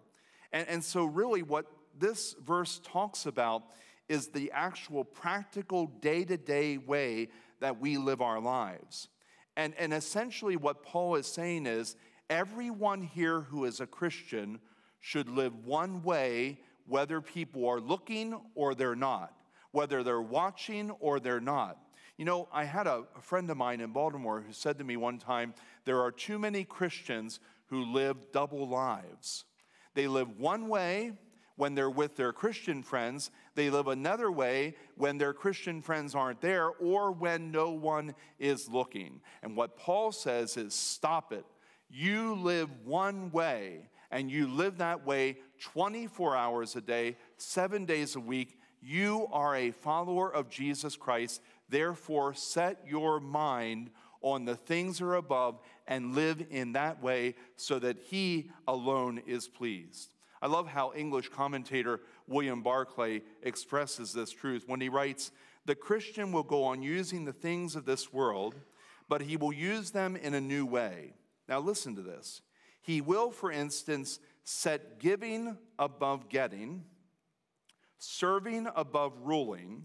And, 0.51 0.67
and 0.67 0.83
so, 0.83 1.05
really, 1.05 1.43
what 1.43 1.65
this 1.97 2.35
verse 2.45 2.79
talks 2.83 3.25
about 3.25 3.63
is 4.07 4.27
the 4.27 4.51
actual 4.51 5.03
practical 5.03 5.87
day 5.87 6.23
to 6.25 6.37
day 6.37 6.77
way 6.77 7.29
that 7.59 7.79
we 7.79 7.97
live 7.97 8.21
our 8.21 8.39
lives. 8.39 9.09
And, 9.57 9.73
and 9.79 9.93
essentially, 9.93 10.57
what 10.57 10.83
Paul 10.83 11.15
is 11.15 11.27
saying 11.27 11.65
is 11.65 11.95
everyone 12.29 13.01
here 13.01 13.41
who 13.41 13.65
is 13.65 13.79
a 13.79 13.87
Christian 13.87 14.59
should 14.99 15.29
live 15.29 15.65
one 15.65 16.03
way, 16.03 16.59
whether 16.87 17.21
people 17.21 17.67
are 17.67 17.79
looking 17.79 18.39
or 18.55 18.75
they're 18.75 18.95
not 18.95 19.33
whether 19.75 20.03
they're 20.03 20.21
watching 20.21 20.89
or 21.01 21.19
they're 21.19 21.41
not. 21.41 21.77
You 22.17 22.23
know, 22.23 22.47
I 22.53 22.63
had 22.63 22.87
a, 22.87 23.03
friend 23.19 23.49
of 23.49 23.57
mine 23.57 23.81
in 23.81 23.91
Baltimore 23.91 24.39
who 24.39 24.53
said 24.53 24.77
to 24.77 24.85
me 24.85 24.95
one 24.95 25.19
time 25.19 25.53
there 25.83 26.01
are 26.01 26.11
too 26.11 26.39
many 26.39 26.63
Christians 26.63 27.41
who 27.65 27.83
live 27.83 28.31
double 28.31 28.69
lives. 28.69 29.43
They 29.93 30.07
live 30.07 30.39
one 30.39 30.69
way 30.69 31.11
when 31.57 31.75
they're 31.75 31.89
with 31.89 32.15
their 32.15 32.33
Christian 32.33 32.83
friends, 32.83 33.31
they 33.55 33.69
live 33.69 33.87
another 33.87 34.29
way 34.31 34.75
when 34.95 35.17
their 35.17 35.33
Christian 35.33 35.81
friends 35.81 36.13
aren't 36.13 36.41
there 36.41 36.69
or 36.69 37.11
when 37.11 37.51
no 37.51 37.71
one 37.71 38.13
is 38.39 38.69
looking. 38.69 39.21
And 39.41 39.55
what 39.55 39.77
Paul 39.77 40.11
says 40.11 40.57
is 40.57 40.73
stop 40.73 41.31
it. 41.31 41.45
You 41.89 42.35
live 42.35 42.69
one 42.83 43.31
way, 43.31 43.89
and 44.11 44.29
you 44.29 44.47
live 44.47 44.79
that 44.79 45.05
way 45.05 45.37
24 45.61 46.35
hours 46.35 46.75
a 46.75 46.81
day, 46.81 47.15
seven 47.37 47.85
days 47.85 48.17
a 48.17 48.19
week 48.19 48.57
you 48.85 49.27
are 49.31 49.55
a 49.55 49.71
follower 49.71 50.33
of 50.33 50.49
Jesus 50.49 50.95
Christ. 50.95 51.41
Therefore, 51.69 52.33
set 52.33 52.83
your 52.87 53.19
mind 53.19 53.89
on 54.21 54.45
the 54.45 54.55
things 54.55 54.99
that 54.99 55.05
are 55.05 55.15
above 55.15 55.59
and 55.87 56.15
live 56.15 56.45
in 56.49 56.73
that 56.73 57.01
way 57.01 57.35
so 57.55 57.79
that 57.79 57.97
He 57.97 58.51
alone 58.67 59.21
is 59.25 59.47
pleased. 59.47 60.13
I 60.41 60.47
love 60.47 60.67
how 60.67 60.93
English 60.95 61.29
commentator 61.29 62.01
William 62.27 62.61
Barclay 62.61 63.21
expresses 63.41 64.13
this 64.13 64.31
truth 64.31 64.65
when 64.67 64.81
he 64.81 64.89
writes 64.89 65.31
The 65.65 65.73
Christian 65.73 66.31
will 66.31 66.43
go 66.43 66.63
on 66.65 66.83
using 66.83 67.25
the 67.25 67.33
things 67.33 67.75
of 67.75 67.85
this 67.85 68.13
world, 68.13 68.53
but 69.09 69.21
he 69.21 69.37
will 69.37 69.53
use 69.53 69.91
them 69.91 70.15
in 70.15 70.35
a 70.35 70.41
new 70.41 70.65
way. 70.65 71.13
Now, 71.47 71.59
listen 71.59 71.95
to 71.95 72.01
this. 72.03 72.41
He 72.81 73.01
will, 73.01 73.31
for 73.31 73.51
instance, 73.51 74.19
set 74.43 74.99
giving 74.99 75.57
above 75.79 76.29
getting 76.29 76.83
serving 78.05 78.67
above 78.75 79.13
ruling, 79.23 79.83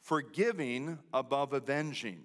forgiving 0.00 0.98
above 1.12 1.52
avenging. 1.52 2.22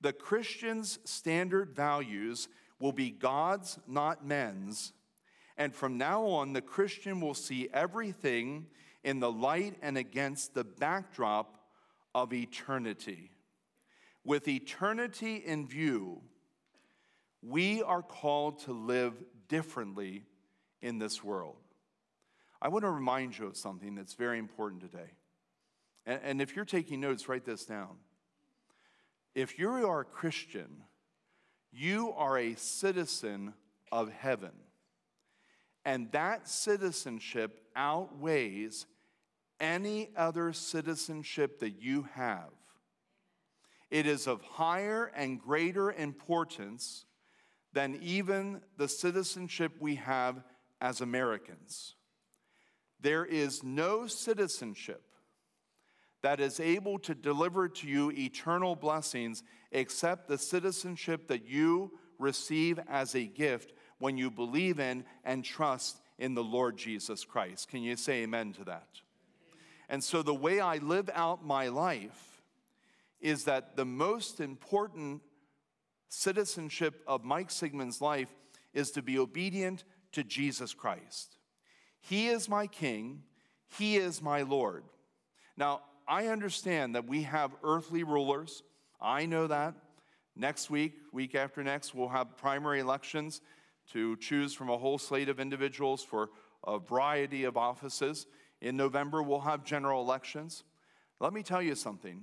The 0.00 0.12
Christian's 0.12 0.98
standard 1.04 1.74
values 1.74 2.48
will 2.78 2.92
be 2.92 3.10
God's, 3.10 3.78
not 3.86 4.24
men's. 4.24 4.92
And 5.56 5.74
from 5.74 5.98
now 5.98 6.24
on, 6.26 6.52
the 6.52 6.62
Christian 6.62 7.20
will 7.20 7.34
see 7.34 7.68
everything 7.72 8.66
in 9.02 9.20
the 9.20 9.32
light 9.32 9.76
and 9.82 9.98
against 9.98 10.54
the 10.54 10.64
backdrop 10.64 11.58
of 12.14 12.32
eternity. 12.32 13.30
With 14.24 14.46
eternity 14.46 15.36
in 15.36 15.66
view, 15.66 16.22
we 17.42 17.82
are 17.82 18.02
called 18.02 18.60
to 18.60 18.72
live 18.72 19.14
differently 19.48 20.24
in 20.80 20.98
this 20.98 21.24
world. 21.24 21.56
I 22.60 22.68
want 22.68 22.84
to 22.84 22.90
remind 22.90 23.38
you 23.38 23.46
of 23.46 23.56
something 23.56 23.94
that's 23.94 24.14
very 24.14 24.38
important 24.38 24.82
today. 24.82 25.12
And, 26.06 26.20
and 26.22 26.42
if 26.42 26.56
you're 26.56 26.64
taking 26.64 27.00
notes, 27.00 27.28
write 27.28 27.44
this 27.44 27.64
down. 27.64 27.96
If 29.34 29.58
you 29.58 29.70
are 29.70 30.00
a 30.00 30.04
Christian, 30.04 30.82
you 31.70 32.12
are 32.16 32.36
a 32.38 32.54
citizen 32.56 33.54
of 33.92 34.10
heaven. 34.10 34.52
And 35.84 36.10
that 36.12 36.48
citizenship 36.48 37.60
outweighs 37.76 38.86
any 39.60 40.10
other 40.16 40.52
citizenship 40.52 41.60
that 41.60 41.80
you 41.80 42.08
have. 42.14 42.50
It 43.90 44.06
is 44.06 44.26
of 44.26 44.42
higher 44.42 45.06
and 45.16 45.40
greater 45.40 45.92
importance 45.92 47.06
than 47.72 47.98
even 48.02 48.60
the 48.76 48.88
citizenship 48.88 49.72
we 49.80 49.96
have 49.96 50.42
as 50.80 51.00
Americans. 51.00 51.94
There 53.00 53.24
is 53.24 53.62
no 53.62 54.06
citizenship 54.06 55.02
that 56.22 56.40
is 56.40 56.58
able 56.58 56.98
to 56.98 57.14
deliver 57.14 57.68
to 57.68 57.86
you 57.86 58.10
eternal 58.10 58.74
blessings 58.74 59.42
except 59.70 60.26
the 60.26 60.38
citizenship 60.38 61.28
that 61.28 61.46
you 61.46 61.92
receive 62.18 62.80
as 62.88 63.14
a 63.14 63.24
gift 63.24 63.72
when 63.98 64.16
you 64.16 64.30
believe 64.30 64.80
in 64.80 65.04
and 65.24 65.44
trust 65.44 66.00
in 66.18 66.34
the 66.34 66.42
Lord 66.42 66.76
Jesus 66.76 67.24
Christ. 67.24 67.68
Can 67.68 67.82
you 67.82 67.96
say 67.96 68.22
amen 68.22 68.52
to 68.54 68.64
that? 68.64 68.88
And 69.88 70.02
so, 70.02 70.22
the 70.22 70.34
way 70.34 70.60
I 70.60 70.76
live 70.78 71.08
out 71.14 71.44
my 71.44 71.68
life 71.68 72.42
is 73.20 73.44
that 73.44 73.76
the 73.76 73.84
most 73.84 74.40
important 74.40 75.22
citizenship 76.08 77.02
of 77.06 77.24
Mike 77.24 77.50
Sigmund's 77.50 78.00
life 78.00 78.28
is 78.74 78.90
to 78.92 79.02
be 79.02 79.18
obedient 79.18 79.84
to 80.12 80.22
Jesus 80.22 80.74
Christ. 80.74 81.37
He 82.00 82.28
is 82.28 82.48
my 82.48 82.66
king, 82.66 83.22
He 83.78 83.96
is 83.96 84.22
my 84.22 84.42
Lord. 84.42 84.84
Now, 85.56 85.82
I 86.06 86.28
understand 86.28 86.94
that 86.94 87.06
we 87.06 87.22
have 87.22 87.54
earthly 87.62 88.02
rulers. 88.02 88.62
I 89.00 89.26
know 89.26 89.46
that. 89.46 89.74
Next 90.34 90.70
week, 90.70 90.94
week 91.12 91.34
after 91.34 91.62
next, 91.62 91.94
we'll 91.94 92.08
have 92.08 92.36
primary 92.36 92.80
elections 92.80 93.42
to 93.92 94.16
choose 94.16 94.54
from 94.54 94.70
a 94.70 94.78
whole 94.78 94.98
slate 94.98 95.28
of 95.28 95.40
individuals 95.40 96.02
for 96.02 96.30
a 96.66 96.78
variety 96.78 97.44
of 97.44 97.56
offices. 97.56 98.26
In 98.60 98.76
November, 98.76 99.22
we'll 99.22 99.40
have 99.40 99.64
general 99.64 100.00
elections. 100.00 100.64
Let 101.20 101.32
me 101.32 101.42
tell 101.42 101.60
you 101.60 101.74
something. 101.74 102.22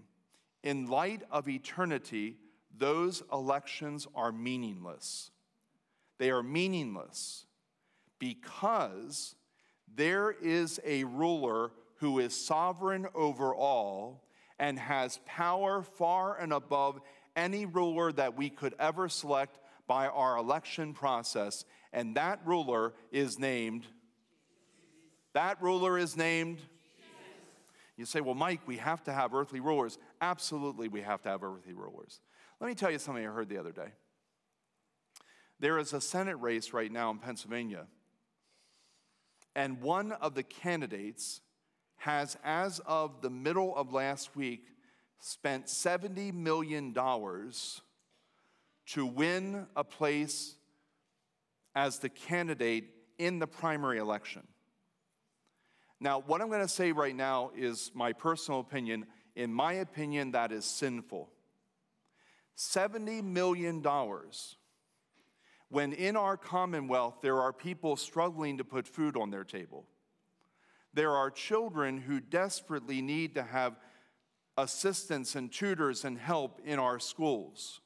In 0.63 0.87
light 0.87 1.23
of 1.29 1.47
eternity, 1.47 2.37
those 2.75 3.21
elections 3.31 4.07
are 4.15 4.31
meaningless. 4.31 5.31
They 6.17 6.31
are 6.31 6.43
meaningless 6.43 7.45
because 8.19 9.35
there 9.95 10.31
is 10.31 10.79
a 10.85 11.03
ruler 11.05 11.71
who 11.97 12.19
is 12.19 12.35
sovereign 12.35 13.07
over 13.15 13.53
all 13.53 14.23
and 14.59 14.77
has 14.79 15.19
power 15.25 15.81
far 15.81 16.37
and 16.37 16.53
above 16.53 16.99
any 17.35 17.65
ruler 17.65 18.11
that 18.11 18.37
we 18.37 18.49
could 18.49 18.73
ever 18.79 19.09
select 19.09 19.59
by 19.87 20.07
our 20.07 20.37
election 20.37 20.93
process. 20.93 21.65
And 21.93 22.15
that 22.15 22.39
ruler 22.45 22.93
is 23.11 23.39
named, 23.39 23.85
that 25.33 25.61
ruler 25.61 25.97
is 25.97 26.15
named. 26.15 26.59
You 27.97 28.05
say, 28.05 28.19
well, 28.19 28.35
Mike, 28.35 28.61
we 28.65 28.77
have 28.77 29.03
to 29.05 29.13
have 29.13 29.33
earthly 29.33 29.61
rulers. 29.61 29.97
Absolutely, 30.19 30.89
we 30.89 31.01
have 31.01 31.21
to 31.21 31.29
have 31.29 31.43
earthly 31.43 31.73
rulers. 31.73 32.19
Let 32.59 32.67
me 32.67 32.75
tell 32.75 32.91
you 32.91 32.99
something 32.99 33.25
I 33.25 33.31
heard 33.31 33.47
the 33.47 33.57
other 33.57 33.71
day. 33.71 33.93
There 35.59 35.77
is 35.77 35.93
a 35.93 36.01
Senate 36.01 36.35
race 36.35 36.73
right 36.73 36.91
now 36.91 37.09
in 37.11 37.19
Pennsylvania, 37.19 37.87
and 39.55 39.81
one 39.81 40.11
of 40.13 40.35
the 40.35 40.43
candidates 40.43 41.41
has, 41.97 42.37
as 42.43 42.79
of 42.85 43.21
the 43.21 43.29
middle 43.29 43.75
of 43.75 43.93
last 43.93 44.35
week, 44.35 44.65
spent 45.19 45.67
$70 45.67 46.33
million 46.33 46.93
to 46.93 49.05
win 49.05 49.67
a 49.75 49.83
place 49.83 50.55
as 51.73 51.99
the 51.99 52.09
candidate 52.09 52.89
in 53.17 53.39
the 53.39 53.47
primary 53.47 53.97
election. 53.97 54.43
Now, 55.99 56.19
what 56.19 56.41
I'm 56.41 56.49
going 56.49 56.61
to 56.61 56.67
say 56.67 56.91
right 56.91 57.15
now 57.15 57.51
is 57.55 57.91
my 57.93 58.13
personal 58.13 58.59
opinion. 58.59 59.05
In 59.35 59.53
my 59.53 59.73
opinion, 59.73 60.31
that 60.31 60.51
is 60.51 60.65
sinful. 60.65 61.29
$70 62.57 63.23
million 63.23 63.83
when 65.69 65.93
in 65.93 66.15
our 66.15 66.37
commonwealth 66.37 67.15
there 67.21 67.39
are 67.41 67.53
people 67.53 67.95
struggling 67.95 68.57
to 68.57 68.63
put 68.63 68.87
food 68.87 69.17
on 69.17 69.29
their 69.29 69.43
table. 69.43 69.85
There 70.93 71.11
are 71.11 71.29
children 71.29 71.97
who 71.97 72.19
desperately 72.19 73.01
need 73.01 73.35
to 73.35 73.43
have 73.43 73.75
assistance 74.57 75.35
and 75.35 75.51
tutors 75.51 76.05
and 76.05 76.17
help 76.17 76.61
in 76.63 76.79
our 76.79 76.99
schools. 76.99 77.81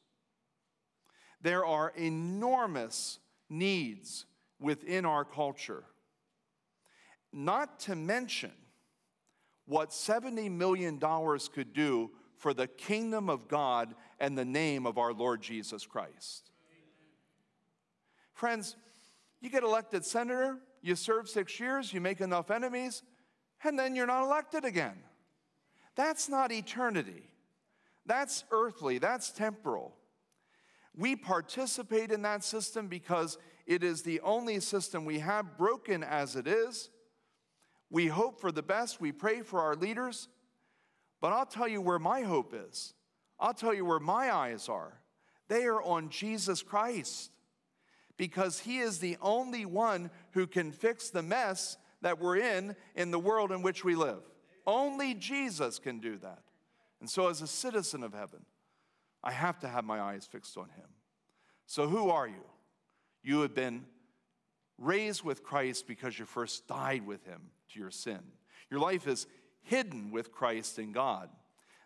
There 1.42 1.65
are 1.65 1.92
enormous 1.96 3.20
needs 3.50 4.26
within 4.60 5.06
our 5.06 5.26
culture. 5.26 5.86
Not 7.32 7.80
to 7.82 7.96
mention 7.96 8.52
what 9.65 9.89
$70 9.92 10.52
million 10.52 11.00
could 11.00 11.74
do 11.74 12.12
for 12.38 12.54
the 12.54 12.68
kingdom 12.68 13.30
of 13.30 13.48
God 13.48 13.94
and 14.20 14.38
the 14.38 14.46
name 14.46 14.86
of 14.86 14.98
our 14.98 15.13
Lord 15.13 15.42
Jesus 15.42 15.86
Christ. 15.86 16.49
Friends, 18.39 18.78
you 19.41 19.49
get 19.49 19.63
elected 19.63 20.06
senator, 20.06 20.60
you 20.82 20.95
serve 20.95 21.28
six 21.28 21.60
years, 21.60 21.91
you 21.91 21.99
make 21.99 22.21
enough 22.21 22.49
enemies, 22.49 23.04
and 23.65 23.78
then 23.78 23.95
you're 23.95 24.08
not 24.08 24.23
elected 24.23 24.63
again. 24.63 24.95
That's 25.97 26.30
not 26.30 26.49
eternity. 26.49 27.23
That's 28.06 28.45
earthly, 28.49 28.97
that's 28.97 29.32
temporal. 29.32 29.93
We 30.95 31.17
participate 31.17 32.13
in 32.13 32.21
that 32.21 32.45
system 32.45 32.88
because 32.88 33.38
it 33.67 33.84
is 33.84 34.04
the 34.04 34.21
only 34.21 34.62
system 34.62 35.04
we 35.04 35.19
have, 35.19 35.58
broken 35.58 36.02
as 36.02 36.38
it 36.38 36.47
is. 36.47 36.89
We 37.89 38.08
hope 38.08 38.39
for 38.39 38.54
the 38.54 38.63
best, 38.63 39.02
we 39.02 39.12
pray 39.12 39.41
for 39.41 39.60
our 39.60 39.75
leaders, 39.75 40.30
but 41.19 41.34
I'll 41.34 41.45
tell 41.45 41.67
you 41.67 41.82
where 41.82 41.99
my 41.99 42.21
hope 42.21 42.54
is. 42.56 42.93
I'll 43.38 43.54
tell 43.54 43.73
you 43.73 43.84
where 43.84 43.99
my 43.99 44.34
eyes 44.34 44.69
are. 44.69 45.02
They 45.49 45.65
are 45.65 45.84
on 45.84 46.10
Jesus 46.10 46.62
Christ 46.62 47.32
because 48.20 48.60
He 48.60 48.78
is 48.78 49.00
the 49.00 49.18
only 49.22 49.66
one 49.66 50.12
who 50.34 50.46
can 50.46 50.72
fix 50.72 51.10
the 51.10 51.24
mess 51.24 51.78
that 52.02 52.20
we're 52.20 52.38
in 52.38 52.76
in 52.94 53.10
the 53.10 53.18
world 53.18 53.52
in 53.52 53.64
which 53.64 53.84
we 53.84 53.96
live. 53.96 54.22
Only 54.68 55.16
Jesus 55.16 55.80
can 55.80 56.00
do 56.00 56.18
that. 56.18 56.44
And 57.00 57.10
so, 57.10 57.30
as 57.30 57.42
a 57.42 57.48
citizen 57.48 58.04
of 58.04 58.14
heaven, 58.14 58.46
I 59.24 59.32
have 59.32 59.58
to 59.60 59.68
have 59.68 59.86
my 59.86 60.02
eyes 60.02 60.28
fixed 60.30 60.58
on 60.58 60.66
Him. 60.66 60.86
So, 61.66 61.88
who 61.88 62.10
are 62.10 62.28
you? 62.28 62.44
You 63.24 63.42
have 63.42 63.56
been 63.56 63.86
raised 64.78 65.24
with 65.24 65.42
Christ 65.42 65.88
because 65.88 66.20
you 66.20 66.26
first 66.26 66.68
died 66.68 67.08
with 67.08 67.26
Him 67.26 67.42
to 67.74 67.80
your 67.80 67.92
sin. 67.92 68.20
Your 68.70 68.82
life 68.82 69.08
is 69.08 69.28
hidden 69.64 70.12
with 70.12 70.32
Christ 70.32 70.78
in 70.78 70.92
God. 70.92 71.30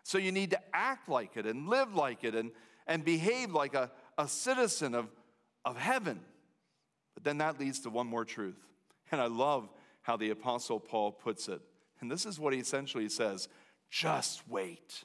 So 0.02 0.18
you 0.18 0.32
need 0.32 0.50
to 0.50 0.60
act 0.72 1.08
like 1.08 1.36
it 1.36 1.46
and 1.46 1.68
live 1.68 1.94
like 1.94 2.24
it 2.24 2.34
and, 2.34 2.50
and 2.86 3.04
behave 3.04 3.52
like 3.52 3.74
a, 3.74 3.90
a 4.18 4.28
citizen 4.28 4.94
of, 4.94 5.08
of 5.64 5.76
heaven. 5.76 6.20
But 7.14 7.24
then 7.24 7.38
that 7.38 7.58
leads 7.58 7.80
to 7.80 7.90
one 7.90 8.06
more 8.06 8.24
truth. 8.24 8.58
And 9.10 9.20
I 9.20 9.26
love 9.26 9.68
how 10.02 10.16
the 10.16 10.30
Apostle 10.30 10.80
Paul 10.80 11.12
puts 11.12 11.48
it. 11.48 11.60
And 12.00 12.10
this 12.10 12.26
is 12.26 12.38
what 12.38 12.52
he 12.52 12.58
essentially 12.58 13.08
says 13.08 13.48
just 13.90 14.46
wait. 14.48 15.04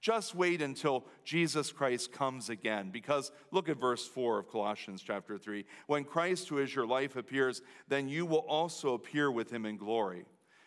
Just 0.00 0.34
wait 0.34 0.60
until 0.60 1.06
Jesus 1.24 1.72
Christ 1.72 2.12
comes 2.12 2.50
again. 2.50 2.90
Because 2.90 3.32
look 3.52 3.70
at 3.70 3.80
verse 3.80 4.06
4 4.06 4.40
of 4.40 4.50
Colossians 4.50 5.02
chapter 5.02 5.38
3. 5.38 5.64
When 5.86 6.04
Christ, 6.04 6.50
who 6.50 6.58
is 6.58 6.74
your 6.74 6.86
life, 6.86 7.16
appears, 7.16 7.62
then 7.88 8.10
you 8.10 8.26
will 8.26 8.44
also 8.46 8.92
appear 8.92 9.30
with 9.30 9.50
him 9.50 9.64
in 9.64 9.78
glory. 9.78 10.26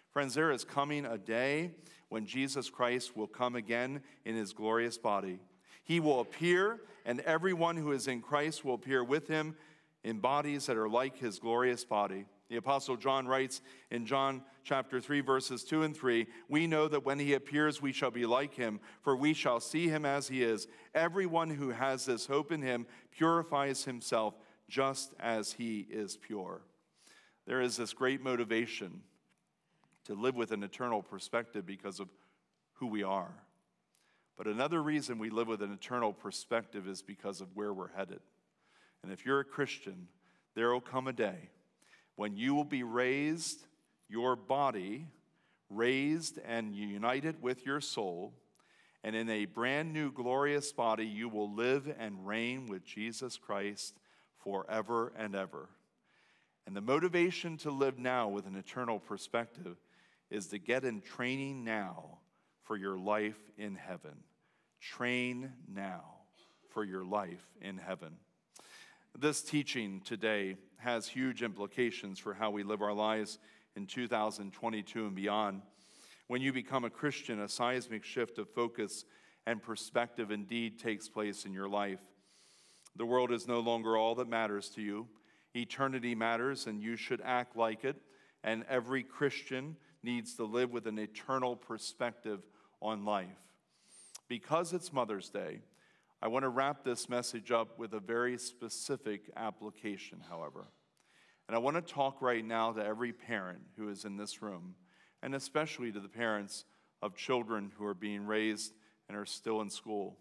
Friends, 0.10 0.34
there 0.34 0.52
is 0.52 0.64
coming 0.64 1.06
a 1.06 1.20
day 1.20 1.76
when 2.10 2.26
Jesus 2.26 2.72
Christ 2.72 3.16
will 3.16 3.28
come 3.28 3.56
again 3.56 4.02
in 4.26 4.36
his 4.36 4.54
glorious 4.54 4.98
body. 4.98 5.38
He 5.88 6.02
will 6.02 6.20
appear, 6.20 6.82
and 7.06 7.22
everyone 7.22 7.78
who 7.78 7.94
is 7.94 8.10
in 8.10 8.22
Christ 8.22 8.66
will 8.66 8.74
appear 8.74 9.06
with 9.06 9.30
him 9.30 9.56
in 10.04 10.20
bodies 10.20 10.66
that 10.66 10.76
are 10.76 10.90
like 10.90 11.18
his 11.18 11.40
glorious 11.40 11.86
body. 11.86 12.26
The 12.50 12.58
Apostle 12.58 12.98
John 12.98 13.26
writes 13.26 13.62
in 13.90 14.06
John 14.06 14.42
chapter 14.66 15.00
3, 15.00 15.22
verses 15.22 15.64
2 15.64 15.84
and 15.84 15.96
3 15.96 16.28
We 16.50 16.68
know 16.68 16.90
that 16.90 17.06
when 17.06 17.20
he 17.20 17.36
appears, 17.36 17.82
we 17.82 17.94
shall 17.94 18.12
be 18.12 18.26
like 18.26 18.54
him, 18.54 18.82
for 19.02 19.16
we 19.16 19.34
shall 19.34 19.62
see 19.62 19.88
him 19.88 20.06
as 20.06 20.28
he 20.28 20.44
is. 20.44 20.68
Everyone 20.94 21.50
who 21.50 21.70
has 21.70 22.06
this 22.06 22.26
hope 22.26 22.52
in 22.52 22.62
him 22.62 22.86
purifies 23.10 23.86
himself 23.86 24.34
just 24.68 25.14
as 25.22 25.54
he 25.54 25.88
is 25.90 26.18
pure. 26.18 26.64
There 27.46 27.62
is 27.62 27.78
this 27.78 27.94
great 27.94 28.22
motivation 28.22 29.04
to 30.04 30.16
live 30.16 30.36
with 30.36 30.52
an 30.52 30.64
eternal 30.64 31.02
perspective 31.02 31.66
because 31.66 32.02
of 32.02 32.10
who 32.74 32.88
we 32.88 33.04
are. 33.04 33.34
But 34.38 34.48
another 34.48 34.82
reason 34.82 35.18
we 35.18 35.32
live 35.32 35.48
with 35.48 35.64
an 35.64 35.74
eternal 35.74 36.14
perspective 36.14 36.88
is 36.88 37.02
because 37.02 37.42
of 37.42 37.56
where 37.56 37.74
we're 37.74 37.96
headed. 37.96 38.20
And 39.04 39.12
if 39.12 39.26
you're 39.26 39.40
a 39.40 39.46
Christian, 39.46 40.08
there 40.56 40.72
will 40.72 40.82
come 40.82 41.08
a 41.08 41.14
day 41.14 41.50
when 42.16 42.36
you 42.36 42.56
will 42.56 42.66
be 42.66 42.84
raised, 42.84 43.66
your 44.10 44.36
body 44.36 45.06
raised 45.70 46.40
and 46.46 46.76
united 46.76 47.42
with 47.42 47.66
your 47.66 47.80
soul, 47.80 48.34
and 49.04 49.16
in 49.16 49.30
a 49.30 49.46
brand 49.46 49.94
new 49.94 50.12
glorious 50.12 50.72
body, 50.72 51.06
you 51.06 51.30
will 51.30 51.54
live 51.54 51.94
and 52.00 52.26
reign 52.28 52.68
with 52.68 52.84
Jesus 52.84 53.38
Christ 53.38 53.96
forever 54.44 55.14
and 55.16 55.36
ever. 55.36 55.70
And 56.66 56.76
the 56.76 56.82
motivation 56.82 57.56
to 57.58 57.72
live 57.72 58.00
now 58.00 58.28
with 58.28 58.48
an 58.48 58.56
eternal 58.56 59.00
perspective 59.00 59.78
is 60.30 60.48
to 60.48 60.58
get 60.58 60.84
in 60.84 61.02
training 61.02 61.64
now 61.64 62.18
for 62.68 62.76
your 62.76 62.98
life 62.98 63.40
in 63.58 63.76
heaven. 63.76 64.12
Train 64.82 65.54
now 65.74 66.04
for 66.70 66.84
your 66.84 67.06
life 67.06 67.46
in 67.62 67.78
heaven. 67.78 68.18
This 69.18 69.42
teaching 69.42 70.02
today 70.02 70.58
has 70.78 71.08
huge 71.08 71.42
implications 71.42 72.20
for 72.20 72.34
how 72.34 72.52
we 72.52 72.64
live 72.64 72.82
our 72.82 72.94
lives 72.94 73.40
in 73.78 73.88
2022 73.88 75.06
and 75.06 75.16
beyond. 75.16 75.62
When 76.28 76.42
you 76.42 76.52
become 76.52 76.84
a 76.84 76.90
Christian, 76.90 77.40
a 77.40 77.48
seismic 77.48 78.04
shift 78.04 78.38
of 78.38 78.50
focus 78.50 79.06
and 79.46 79.64
perspective 79.64 80.30
indeed 80.30 80.78
takes 80.78 81.08
place 81.08 81.46
in 81.46 81.54
your 81.54 81.70
life. 81.70 82.02
The 82.98 83.06
world 83.06 83.32
is 83.32 83.48
no 83.48 83.62
longer 83.62 83.96
all 83.96 84.16
that 84.16 84.28
matters 84.28 84.70
to 84.72 84.82
you. 84.82 85.08
Eternity 85.56 86.16
matters, 86.16 86.68
and 86.68 86.82
you 86.82 86.98
should 86.98 87.22
act 87.24 87.56
like 87.56 87.86
it. 87.86 87.96
And 88.44 88.66
every 88.70 89.04
Christian 89.04 89.78
needs 90.04 90.36
to 90.36 90.44
live 90.44 90.72
with 90.72 90.86
an 90.86 91.00
eternal 91.00 91.56
perspective 91.56 92.42
on 92.82 93.06
life. 93.06 93.28
Because 94.28 94.74
it's 94.74 94.92
Mother's 94.92 95.30
Day, 95.30 95.60
I 96.22 96.28
want 96.28 96.44
to 96.44 96.50
wrap 96.50 96.84
this 96.84 97.10
message 97.10 97.52
up 97.52 97.78
with 97.78 97.94
a 97.94 98.00
very 98.00 98.38
specific 98.38 99.30
application, 99.36 100.22
however. 100.30 100.66
And 101.48 101.56
I 101.56 101.60
want 101.60 101.76
to 101.76 101.94
talk 101.94 102.22
right 102.22 102.44
now 102.44 102.74
to 102.74 102.84
every 102.84 103.14
parent 103.14 103.62
who 103.78 103.90
is 103.90 104.04
in 104.04 104.18
this 104.18 104.42
room, 104.42 104.76
and 105.22 105.36
especially 105.36 105.92
to 105.92 106.00
the 106.00 106.10
parents 106.10 106.66
of 107.02 107.16
children 107.16 107.72
who 107.78 107.86
are 107.86 107.94
being 107.94 108.26
raised 108.26 108.74
and 109.08 109.18
are 109.18 109.26
still 109.26 109.62
in 109.62 109.70
school. 109.70 110.18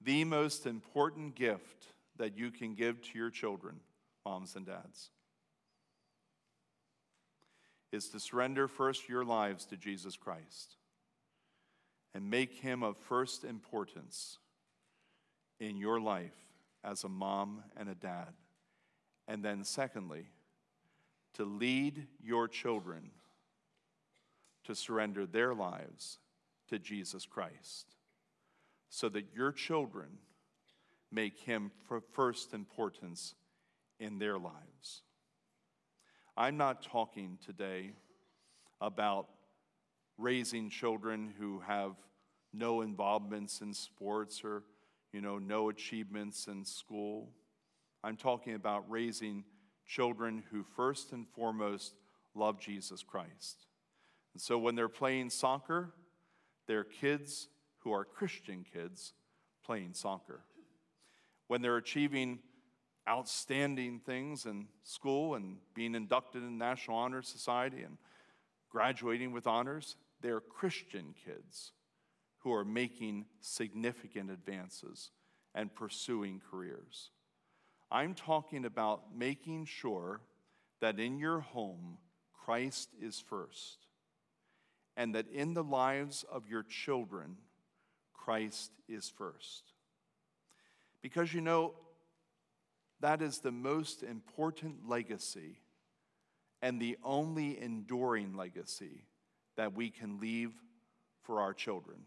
The 0.00 0.24
most 0.24 0.66
important 0.66 1.34
gift 1.34 1.86
that 2.18 2.36
you 2.36 2.50
can 2.50 2.74
give 2.74 3.00
to 3.02 3.18
your 3.18 3.30
children, 3.30 3.80
moms 4.24 4.56
and 4.56 4.66
dads, 4.66 5.10
is 7.92 8.08
to 8.10 8.20
surrender 8.20 8.68
first 8.68 9.08
your 9.08 9.24
lives 9.24 9.64
to 9.66 9.76
Jesus 9.76 10.16
Christ 10.16 10.76
and 12.14 12.30
make 12.30 12.54
him 12.54 12.82
of 12.82 12.96
first 12.96 13.44
importance 13.44 14.38
in 15.60 15.76
your 15.76 16.00
life 16.00 16.34
as 16.84 17.04
a 17.04 17.08
mom 17.08 17.62
and 17.76 17.88
a 17.88 17.94
dad. 17.94 18.32
And 19.26 19.44
then, 19.44 19.64
secondly, 19.64 20.26
to 21.34 21.44
lead 21.44 22.06
your 22.22 22.48
children 22.48 23.10
to 24.64 24.74
surrender 24.74 25.26
their 25.26 25.54
lives 25.54 26.18
to 26.68 26.78
Jesus 26.78 27.26
Christ 27.26 27.94
so 28.88 29.08
that 29.08 29.26
your 29.34 29.52
children 29.52 30.08
make 31.10 31.38
him 31.38 31.70
first 32.12 32.52
importance 32.52 33.34
in 33.98 34.18
their 34.18 34.38
lives. 34.38 35.02
I'm 36.40 36.56
not 36.56 36.82
talking 36.82 37.36
today 37.44 37.94
about 38.80 39.26
raising 40.18 40.70
children 40.70 41.34
who 41.36 41.58
have 41.66 41.96
no 42.52 42.82
involvements 42.82 43.60
in 43.60 43.74
sports 43.74 44.42
or 44.44 44.62
you 45.12 45.20
know 45.20 45.38
no 45.38 45.68
achievements 45.68 46.46
in 46.46 46.64
school. 46.64 47.32
I'm 48.04 48.16
talking 48.16 48.54
about 48.54 48.88
raising 48.88 49.42
children 49.84 50.44
who 50.52 50.62
first 50.62 51.10
and 51.10 51.26
foremost 51.26 51.96
love 52.36 52.60
Jesus 52.60 53.02
Christ. 53.02 53.66
And 54.32 54.40
so 54.40 54.58
when 54.58 54.76
they're 54.76 54.88
playing 54.88 55.30
soccer, 55.30 55.92
they're 56.68 56.84
kids 56.84 57.48
who 57.78 57.90
are 57.90 58.04
Christian 58.04 58.64
kids 58.72 59.12
playing 59.66 59.92
soccer. 59.92 60.42
When 61.48 61.62
they're 61.62 61.78
achieving 61.78 62.38
outstanding 63.08 64.00
things 64.00 64.44
in 64.44 64.68
school 64.82 65.34
and 65.34 65.56
being 65.74 65.94
inducted 65.94 66.42
in 66.42 66.58
National 66.58 66.98
Honor 66.98 67.22
Society 67.22 67.82
and 67.82 67.96
graduating 68.70 69.32
with 69.32 69.46
honors, 69.46 69.96
they're 70.20 70.40
Christian 70.40 71.14
kids 71.24 71.72
who 72.40 72.52
are 72.52 72.64
making 72.64 73.26
significant 73.40 74.30
advances 74.30 75.10
and 75.54 75.74
pursuing 75.74 76.40
careers. 76.50 77.10
I'm 77.90 78.14
talking 78.14 78.64
about 78.64 79.16
making 79.16 79.64
sure 79.64 80.20
that 80.80 81.00
in 81.00 81.18
your 81.18 81.40
home, 81.40 81.98
Christ 82.44 82.90
is 83.00 83.20
first, 83.20 83.86
and 84.96 85.14
that 85.14 85.28
in 85.28 85.54
the 85.54 85.64
lives 85.64 86.24
of 86.30 86.48
your 86.48 86.62
children, 86.62 87.36
Christ 88.12 88.70
is 88.88 89.08
first. 89.08 89.72
Because 91.02 91.32
you 91.32 91.40
know, 91.40 91.74
that 93.00 93.22
is 93.22 93.38
the 93.38 93.52
most 93.52 94.02
important 94.02 94.88
legacy 94.88 95.60
and 96.62 96.80
the 96.80 96.96
only 97.04 97.60
enduring 97.60 98.34
legacy 98.34 99.04
that 99.56 99.74
we 99.74 99.90
can 99.90 100.18
leave 100.20 100.52
for 101.22 101.40
our 101.40 101.52
children. 101.52 101.98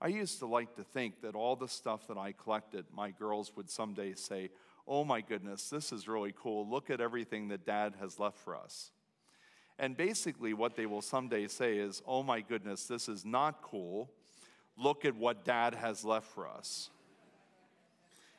I 0.00 0.08
used 0.08 0.38
to 0.40 0.46
like 0.46 0.74
to 0.76 0.84
think 0.84 1.22
that 1.22 1.34
all 1.34 1.56
the 1.56 1.68
stuff 1.68 2.08
that 2.08 2.18
I 2.18 2.32
collected, 2.32 2.84
my 2.94 3.10
girls 3.10 3.52
would 3.56 3.70
someday 3.70 4.14
say, 4.14 4.50
Oh 4.86 5.02
my 5.02 5.22
goodness, 5.22 5.70
this 5.70 5.92
is 5.92 6.06
really 6.06 6.34
cool. 6.36 6.68
Look 6.68 6.90
at 6.90 7.00
everything 7.00 7.48
that 7.48 7.64
dad 7.64 7.94
has 8.00 8.18
left 8.18 8.36
for 8.36 8.54
us. 8.54 8.90
And 9.78 9.96
basically, 9.96 10.52
what 10.52 10.76
they 10.76 10.84
will 10.84 11.00
someday 11.00 11.48
say 11.48 11.78
is, 11.78 12.02
Oh 12.06 12.22
my 12.22 12.42
goodness, 12.42 12.84
this 12.84 13.08
is 13.08 13.24
not 13.24 13.62
cool. 13.62 14.10
Look 14.76 15.06
at 15.06 15.16
what 15.16 15.44
dad 15.44 15.74
has 15.74 16.04
left 16.04 16.26
for 16.26 16.46
us. 16.46 16.90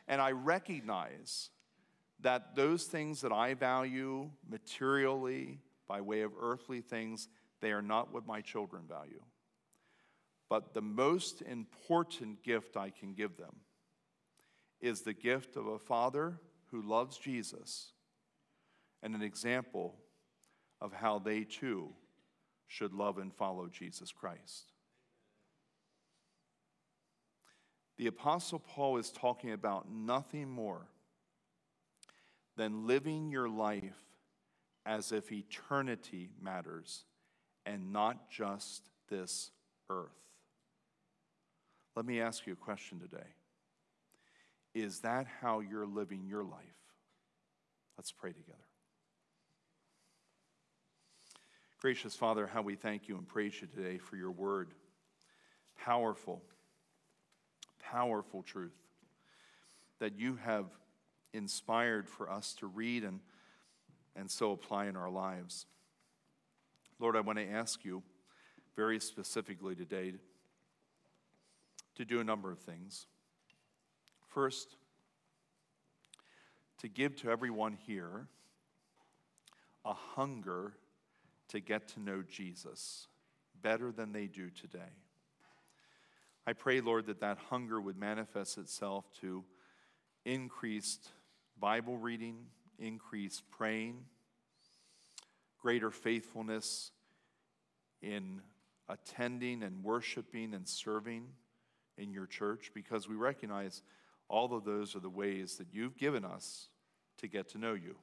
And 0.08 0.22
I 0.22 0.32
recognize 0.34 1.50
that 2.26 2.56
those 2.56 2.86
things 2.86 3.22
that 3.22 3.32
I 3.32 3.54
value 3.54 4.32
materially 4.50 5.60
by 5.88 6.02
way 6.02 6.22
of 6.22 6.32
earthly 6.42 6.82
things, 6.82 7.28
they 7.62 7.72
are 7.72 7.84
not 7.84 8.12
what 8.12 8.26
my 8.26 8.42
children 8.42 8.86
value. 8.90 9.22
But 10.50 10.74
the 10.74 10.82
most 10.82 11.44
important 11.44 12.44
gift 12.44 12.78
I 12.78 12.90
can 12.90 13.14
give 13.14 13.38
them 13.38 13.58
is 14.82 15.02
the 15.02 15.14
gift 15.14 15.56
of 15.56 15.68
a 15.68 15.78
father 15.78 16.40
who 16.72 16.82
loves 16.82 17.20
Jesus 17.20 17.92
and 19.04 19.14
an 19.14 19.22
example 19.22 19.94
of 20.82 20.94
how 20.94 21.20
they 21.20 21.44
too 21.44 21.90
should 22.66 22.92
love 22.92 23.20
and 23.20 23.32
follow 23.36 23.68
Jesus 23.68 24.12
Christ. 24.12 24.74
The 28.00 28.08
Apostle 28.08 28.58
Paul 28.58 28.98
is 28.98 29.12
talking 29.12 29.52
about 29.52 29.92
nothing 29.92 30.50
more 30.50 30.88
than 32.56 32.88
living 32.88 33.30
your 33.30 33.50
life 33.50 33.96
as 34.86 35.12
if 35.12 35.32
eternity 35.32 36.30
matters 36.42 37.06
and 37.66 37.92
not 37.92 38.30
just 38.30 38.90
this 39.10 39.52
earth. 39.90 40.10
Let 41.96 42.06
me 42.06 42.22
ask 42.22 42.46
you 42.46 42.54
a 42.54 42.58
question 42.58 43.00
today. 43.00 43.28
Is 44.74 45.00
that 45.00 45.26
how 45.42 45.62
you're 45.62 45.86
living 45.86 46.26
your 46.28 46.44
life? 46.44 46.60
Let's 47.98 48.12
pray 48.12 48.34
together. 48.34 48.58
Gracious 51.80 52.16
Father, 52.16 52.48
how 52.48 52.62
we 52.62 52.76
thank 52.76 53.08
you 53.08 53.18
and 53.18 53.28
praise 53.28 53.54
you 53.62 53.68
today 53.68 53.98
for 53.98 54.18
your 54.18 54.32
word. 54.32 54.74
Powerful, 55.84 56.42
powerful 57.80 58.44
truth 58.44 58.76
that 60.00 60.18
you 60.18 60.38
have 60.44 60.66
inspired 61.36 62.08
for 62.08 62.30
us 62.30 62.54
to 62.56 62.68
read 62.68 63.04
and, 63.04 63.20
and 64.16 64.30
so 64.30 64.52
apply 64.52 64.86
in 64.88 64.96
our 64.96 65.10
lives. 65.10 65.66
Lord, 67.00 67.16
I 67.16 67.20
want 67.20 67.40
to 67.40 67.50
ask 67.50 67.84
you 67.84 68.02
very 68.76 69.00
specifically 69.00 69.76
today 69.76 70.14
to 71.96 72.06
do 72.06 72.20
a 72.20 72.24
number 72.24 72.52
of 72.52 72.60
things. 72.60 73.08
First, 74.28 74.76
to 76.80 76.88
give 76.88 77.16
to 77.18 77.30
everyone 77.30 77.78
here 77.86 78.28
a 79.86 79.94
hunger 79.94 80.74
to 81.50 81.60
get 81.60 81.88
to 81.90 82.00
know 82.00 82.24
Jesus 82.30 83.08
better 83.62 83.92
than 83.92 84.12
they 84.12 84.28
do 84.28 84.50
today. 84.50 84.94
I 86.48 86.54
pray, 86.54 86.82
Lord, 86.82 87.08
that 87.08 87.22
that 87.22 87.38
hunger 87.50 87.80
would 87.80 87.98
manifest 87.98 88.58
itself 88.58 89.06
to 89.22 89.44
increased 90.26 91.10
Bible 91.60 91.98
reading, 91.98 92.38
increased 92.80 93.44
praying, 93.50 94.06
greater 95.60 95.92
faithfulness 95.92 96.92
in 98.02 98.42
attending 98.88 99.64
and 99.64 99.84
worshiping 99.84 100.54
and 100.54 100.68
serving 100.68 101.28
in 101.98 102.12
your 102.12 102.28
church 102.28 102.72
because 102.74 103.08
we 103.08 103.16
recognize 103.16 103.82
all 104.28 104.54
of 104.56 104.66
those 104.66 104.96
are 104.96 105.00
the 105.00 105.10
ways 105.10 105.58
that 105.58 105.68
you've 105.72 105.98
given 105.98 106.26
us 106.26 106.68
to 107.18 107.28
get 107.28 107.50
to 107.50 107.58
know 107.58 107.74
you. 107.74 107.96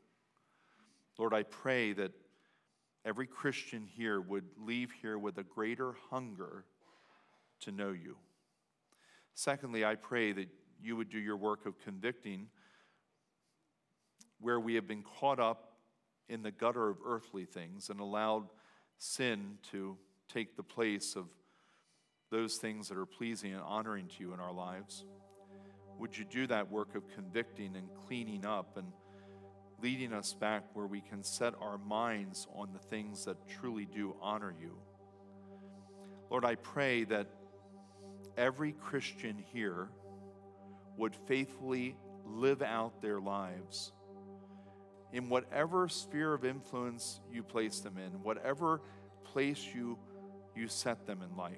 Lord, 1.19 1.35
I 1.35 1.43
pray 1.43 1.93
that 1.93 2.13
every 3.05 3.27
Christian 3.27 3.87
here 3.87 4.21
would 4.21 4.45
leave 4.59 4.93
here 5.03 5.19
with 5.19 5.39
a 5.39 5.43
greater 5.43 5.95
hunger 6.11 6.65
to 7.61 7.71
know 7.71 7.91
you. 7.91 8.17
Secondly, 9.35 9.85
I 9.85 9.95
pray 9.95 10.33
that 10.33 10.49
you 10.81 10.97
would 10.97 11.11
do 11.11 11.19
your 11.19 11.37
work 11.37 11.67
of 11.67 11.79
convicting 11.79 12.49
where 14.43 14.61
we 14.61 14.75
have 14.75 14.87
been 14.87 15.05
caught 15.21 15.41
up 15.41 15.73
in 16.29 16.43
the 16.43 16.51
gutter 16.51 16.89
of 16.89 16.99
earthly 17.07 17.45
things 17.45 17.89
and 17.89 18.01
allowed 18.01 18.49
sin 18.99 19.59
to 19.71 19.97
take 20.29 20.57
the 20.57 20.63
place 20.63 21.17
of 21.17 21.27
those 22.31 22.57
things 22.57 22.89
that 22.89 22.99
are 22.99 23.07
pleasing 23.07 23.53
and 23.53 23.63
honoring 23.63 24.09
to 24.09 24.15
you 24.21 24.33
in 24.35 24.41
our 24.41 24.53
lives. 24.53 25.05
Would 25.99 26.17
you 26.17 26.25
do 26.25 26.47
that 26.49 26.71
work 26.71 26.95
of 26.95 27.03
convicting 27.15 27.77
and 27.77 27.89
cleaning 28.07 28.45
up 28.45 28.77
and 28.77 28.89
leading 29.81 30.13
us 30.13 30.33
back 30.33 30.65
where 30.75 30.87
we 30.87 31.01
can 31.01 31.23
set 31.23 31.55
our 31.61 31.79
minds 31.79 32.47
on 32.55 32.73
the 32.73 32.79
things 32.79 33.25
that 33.27 33.37
truly 33.49 33.85
do 33.85 34.17
honor 34.21 34.55
you? 34.61 34.79
Lord, 36.31 36.45
I 36.45 36.55
pray 36.55 37.05
that 37.05 37.27
every 38.37 38.73
Christian 38.73 39.37
here 39.53 39.89
would 40.97 41.15
faithfully 41.29 41.97
live 42.25 42.63
out 42.63 43.03
their 43.03 43.21
lives 43.21 43.93
in 45.13 45.29
whatever 45.29 45.89
sphere 45.89 46.33
of 46.33 46.45
influence 46.45 47.21
you 47.31 47.43
place 47.43 47.81
them 47.81 47.99
in, 47.99 48.13
whatever 48.23 48.81
place 49.25 49.67
you, 49.75 49.99
you 50.57 50.69
set 50.69 51.07
them 51.07 51.23
in 51.23 51.37
life, 51.37 51.57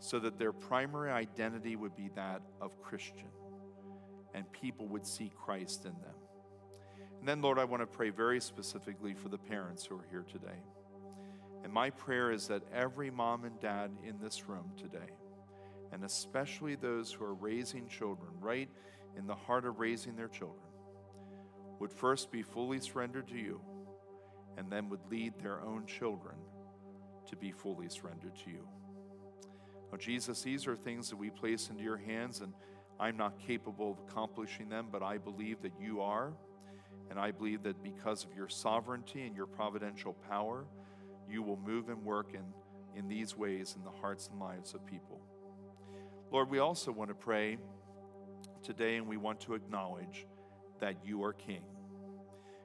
so 0.00 0.18
that 0.18 0.38
their 0.38 0.52
primary 0.52 1.10
identity 1.10 1.76
would 1.76 1.96
be 1.96 2.10
that 2.14 2.42
of 2.60 2.80
Christian 2.82 3.28
and 4.34 4.50
people 4.52 4.86
would 4.88 5.06
see 5.06 5.30
Christ 5.44 5.84
in 5.84 5.92
them. 5.92 6.14
And 7.20 7.28
then, 7.28 7.40
Lord, 7.40 7.58
I 7.58 7.64
want 7.64 7.82
to 7.82 7.86
pray 7.86 8.10
very 8.10 8.40
specifically 8.40 9.14
for 9.14 9.28
the 9.28 9.38
parents 9.38 9.86
who 9.86 9.94
are 9.94 10.06
here 10.10 10.26
today. 10.30 10.58
And 11.62 11.72
my 11.72 11.88
prayer 11.88 12.30
is 12.30 12.48
that 12.48 12.62
every 12.74 13.10
mom 13.10 13.44
and 13.44 13.58
dad 13.60 13.90
in 14.06 14.18
this 14.20 14.46
room 14.46 14.72
today, 14.76 15.10
and 15.92 16.04
especially 16.04 16.74
those 16.74 17.12
who 17.12 17.24
are 17.24 17.32
raising 17.32 17.88
children, 17.88 18.32
right 18.40 18.68
in 19.16 19.26
the 19.26 19.34
heart 19.34 19.64
of 19.64 19.78
raising 19.78 20.16
their 20.16 20.28
children, 20.28 20.63
would 21.78 21.92
first 21.92 22.30
be 22.30 22.42
fully 22.42 22.80
surrendered 22.80 23.28
to 23.28 23.36
you 23.36 23.60
and 24.56 24.70
then 24.70 24.88
would 24.88 25.00
lead 25.10 25.34
their 25.40 25.60
own 25.60 25.86
children 25.86 26.36
to 27.28 27.36
be 27.36 27.50
fully 27.50 27.88
surrendered 27.88 28.34
to 28.44 28.50
you. 28.50 28.68
Now, 29.90 29.98
Jesus, 29.98 30.42
these 30.42 30.66
are 30.66 30.76
things 30.76 31.10
that 31.10 31.16
we 31.16 31.30
place 31.30 31.70
into 31.70 31.82
your 31.82 31.96
hands, 31.96 32.40
and 32.40 32.52
I'm 32.98 33.16
not 33.16 33.38
capable 33.38 33.92
of 33.92 33.98
accomplishing 34.08 34.68
them, 34.68 34.88
but 34.90 35.02
I 35.02 35.18
believe 35.18 35.62
that 35.62 35.72
you 35.80 36.00
are. 36.00 36.32
And 37.10 37.18
I 37.18 37.30
believe 37.32 37.62
that 37.64 37.82
because 37.82 38.24
of 38.24 38.34
your 38.34 38.48
sovereignty 38.48 39.26
and 39.26 39.36
your 39.36 39.46
providential 39.46 40.14
power, 40.28 40.64
you 41.28 41.42
will 41.42 41.58
move 41.58 41.88
and 41.88 42.02
work 42.04 42.34
in, 42.34 42.44
in 42.98 43.08
these 43.08 43.36
ways 43.36 43.74
in 43.76 43.84
the 43.84 43.90
hearts 43.90 44.28
and 44.32 44.40
lives 44.40 44.74
of 44.74 44.84
people. 44.86 45.20
Lord, 46.30 46.50
we 46.50 46.58
also 46.58 46.90
want 46.90 47.10
to 47.10 47.14
pray 47.14 47.58
today 48.62 48.96
and 48.96 49.06
we 49.06 49.16
want 49.16 49.40
to 49.40 49.54
acknowledge 49.54 50.26
that 50.80 50.96
you 51.04 51.22
are 51.24 51.32
King. 51.32 51.62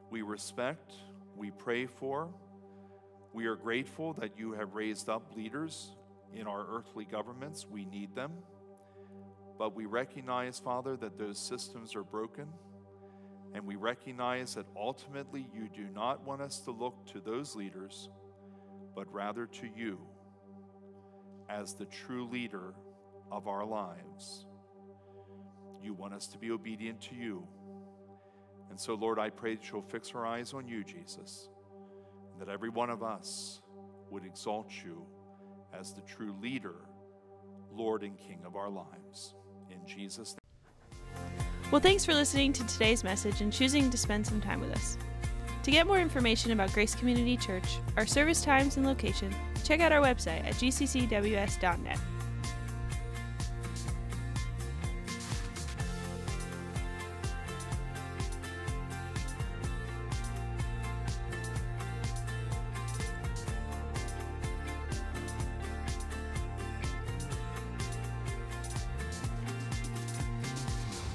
We 0.09 0.21
respect, 0.21 0.93
we 1.35 1.51
pray 1.51 1.85
for, 1.85 2.29
we 3.33 3.45
are 3.45 3.55
grateful 3.55 4.13
that 4.13 4.37
you 4.37 4.53
have 4.53 4.73
raised 4.73 5.07
up 5.07 5.35
leaders 5.35 5.91
in 6.33 6.47
our 6.47 6.65
earthly 6.69 7.05
governments. 7.05 7.65
We 7.69 7.85
need 7.85 8.15
them. 8.15 8.31
But 9.57 9.75
we 9.75 9.85
recognize, 9.85 10.59
Father, 10.59 10.95
that 10.97 11.17
those 11.17 11.37
systems 11.37 11.95
are 11.95 12.03
broken. 12.03 12.47
And 13.53 13.65
we 13.65 13.75
recognize 13.75 14.55
that 14.55 14.65
ultimately 14.75 15.47
you 15.53 15.69
do 15.73 15.87
not 15.93 16.25
want 16.25 16.41
us 16.41 16.59
to 16.61 16.71
look 16.71 17.05
to 17.13 17.19
those 17.19 17.55
leaders, 17.55 18.09
but 18.95 19.11
rather 19.13 19.45
to 19.45 19.67
you 19.75 19.99
as 21.49 21.73
the 21.73 21.85
true 21.85 22.27
leader 22.27 22.73
of 23.31 23.47
our 23.47 23.65
lives. 23.65 24.45
You 25.81 25.93
want 25.93 26.13
us 26.13 26.27
to 26.27 26.37
be 26.37 26.51
obedient 26.51 27.01
to 27.03 27.15
you. 27.15 27.47
And 28.69 28.79
so, 28.79 28.93
Lord, 28.93 29.19
I 29.19 29.29
pray 29.29 29.55
that 29.55 29.71
you'll 29.71 29.81
fix 29.81 30.13
our 30.13 30.25
eyes 30.25 30.53
on 30.53 30.67
you, 30.67 30.83
Jesus, 30.83 31.49
and 32.31 32.41
that 32.41 32.51
every 32.51 32.69
one 32.69 32.89
of 32.89 33.03
us 33.03 33.61
would 34.09 34.25
exalt 34.25 34.71
you 34.83 35.05
as 35.77 35.93
the 35.93 36.01
true 36.01 36.33
leader, 36.41 36.75
Lord, 37.71 38.03
and 38.03 38.17
King 38.17 38.39
of 38.45 38.55
our 38.55 38.69
lives. 38.69 39.35
In 39.69 39.85
Jesus' 39.87 40.35
name. 40.35 40.39
Well, 41.71 41.81
thanks 41.81 42.03
for 42.03 42.13
listening 42.13 42.53
to 42.53 42.65
today's 42.65 43.03
message 43.03 43.41
and 43.41 43.53
choosing 43.53 43.89
to 43.91 43.97
spend 43.97 44.25
some 44.25 44.41
time 44.41 44.59
with 44.59 44.71
us. 44.71 44.97
To 45.63 45.71
get 45.71 45.85
more 45.85 45.99
information 45.99 46.51
about 46.51 46.73
Grace 46.73 46.95
Community 46.95 47.37
Church, 47.37 47.77
our 47.97 48.07
service 48.07 48.41
times 48.41 48.77
and 48.77 48.85
location, 48.85 49.35
check 49.63 49.81
out 49.81 49.91
our 49.91 50.01
website 50.01 50.43
at 50.45 50.55
gccws.net. 50.55 51.99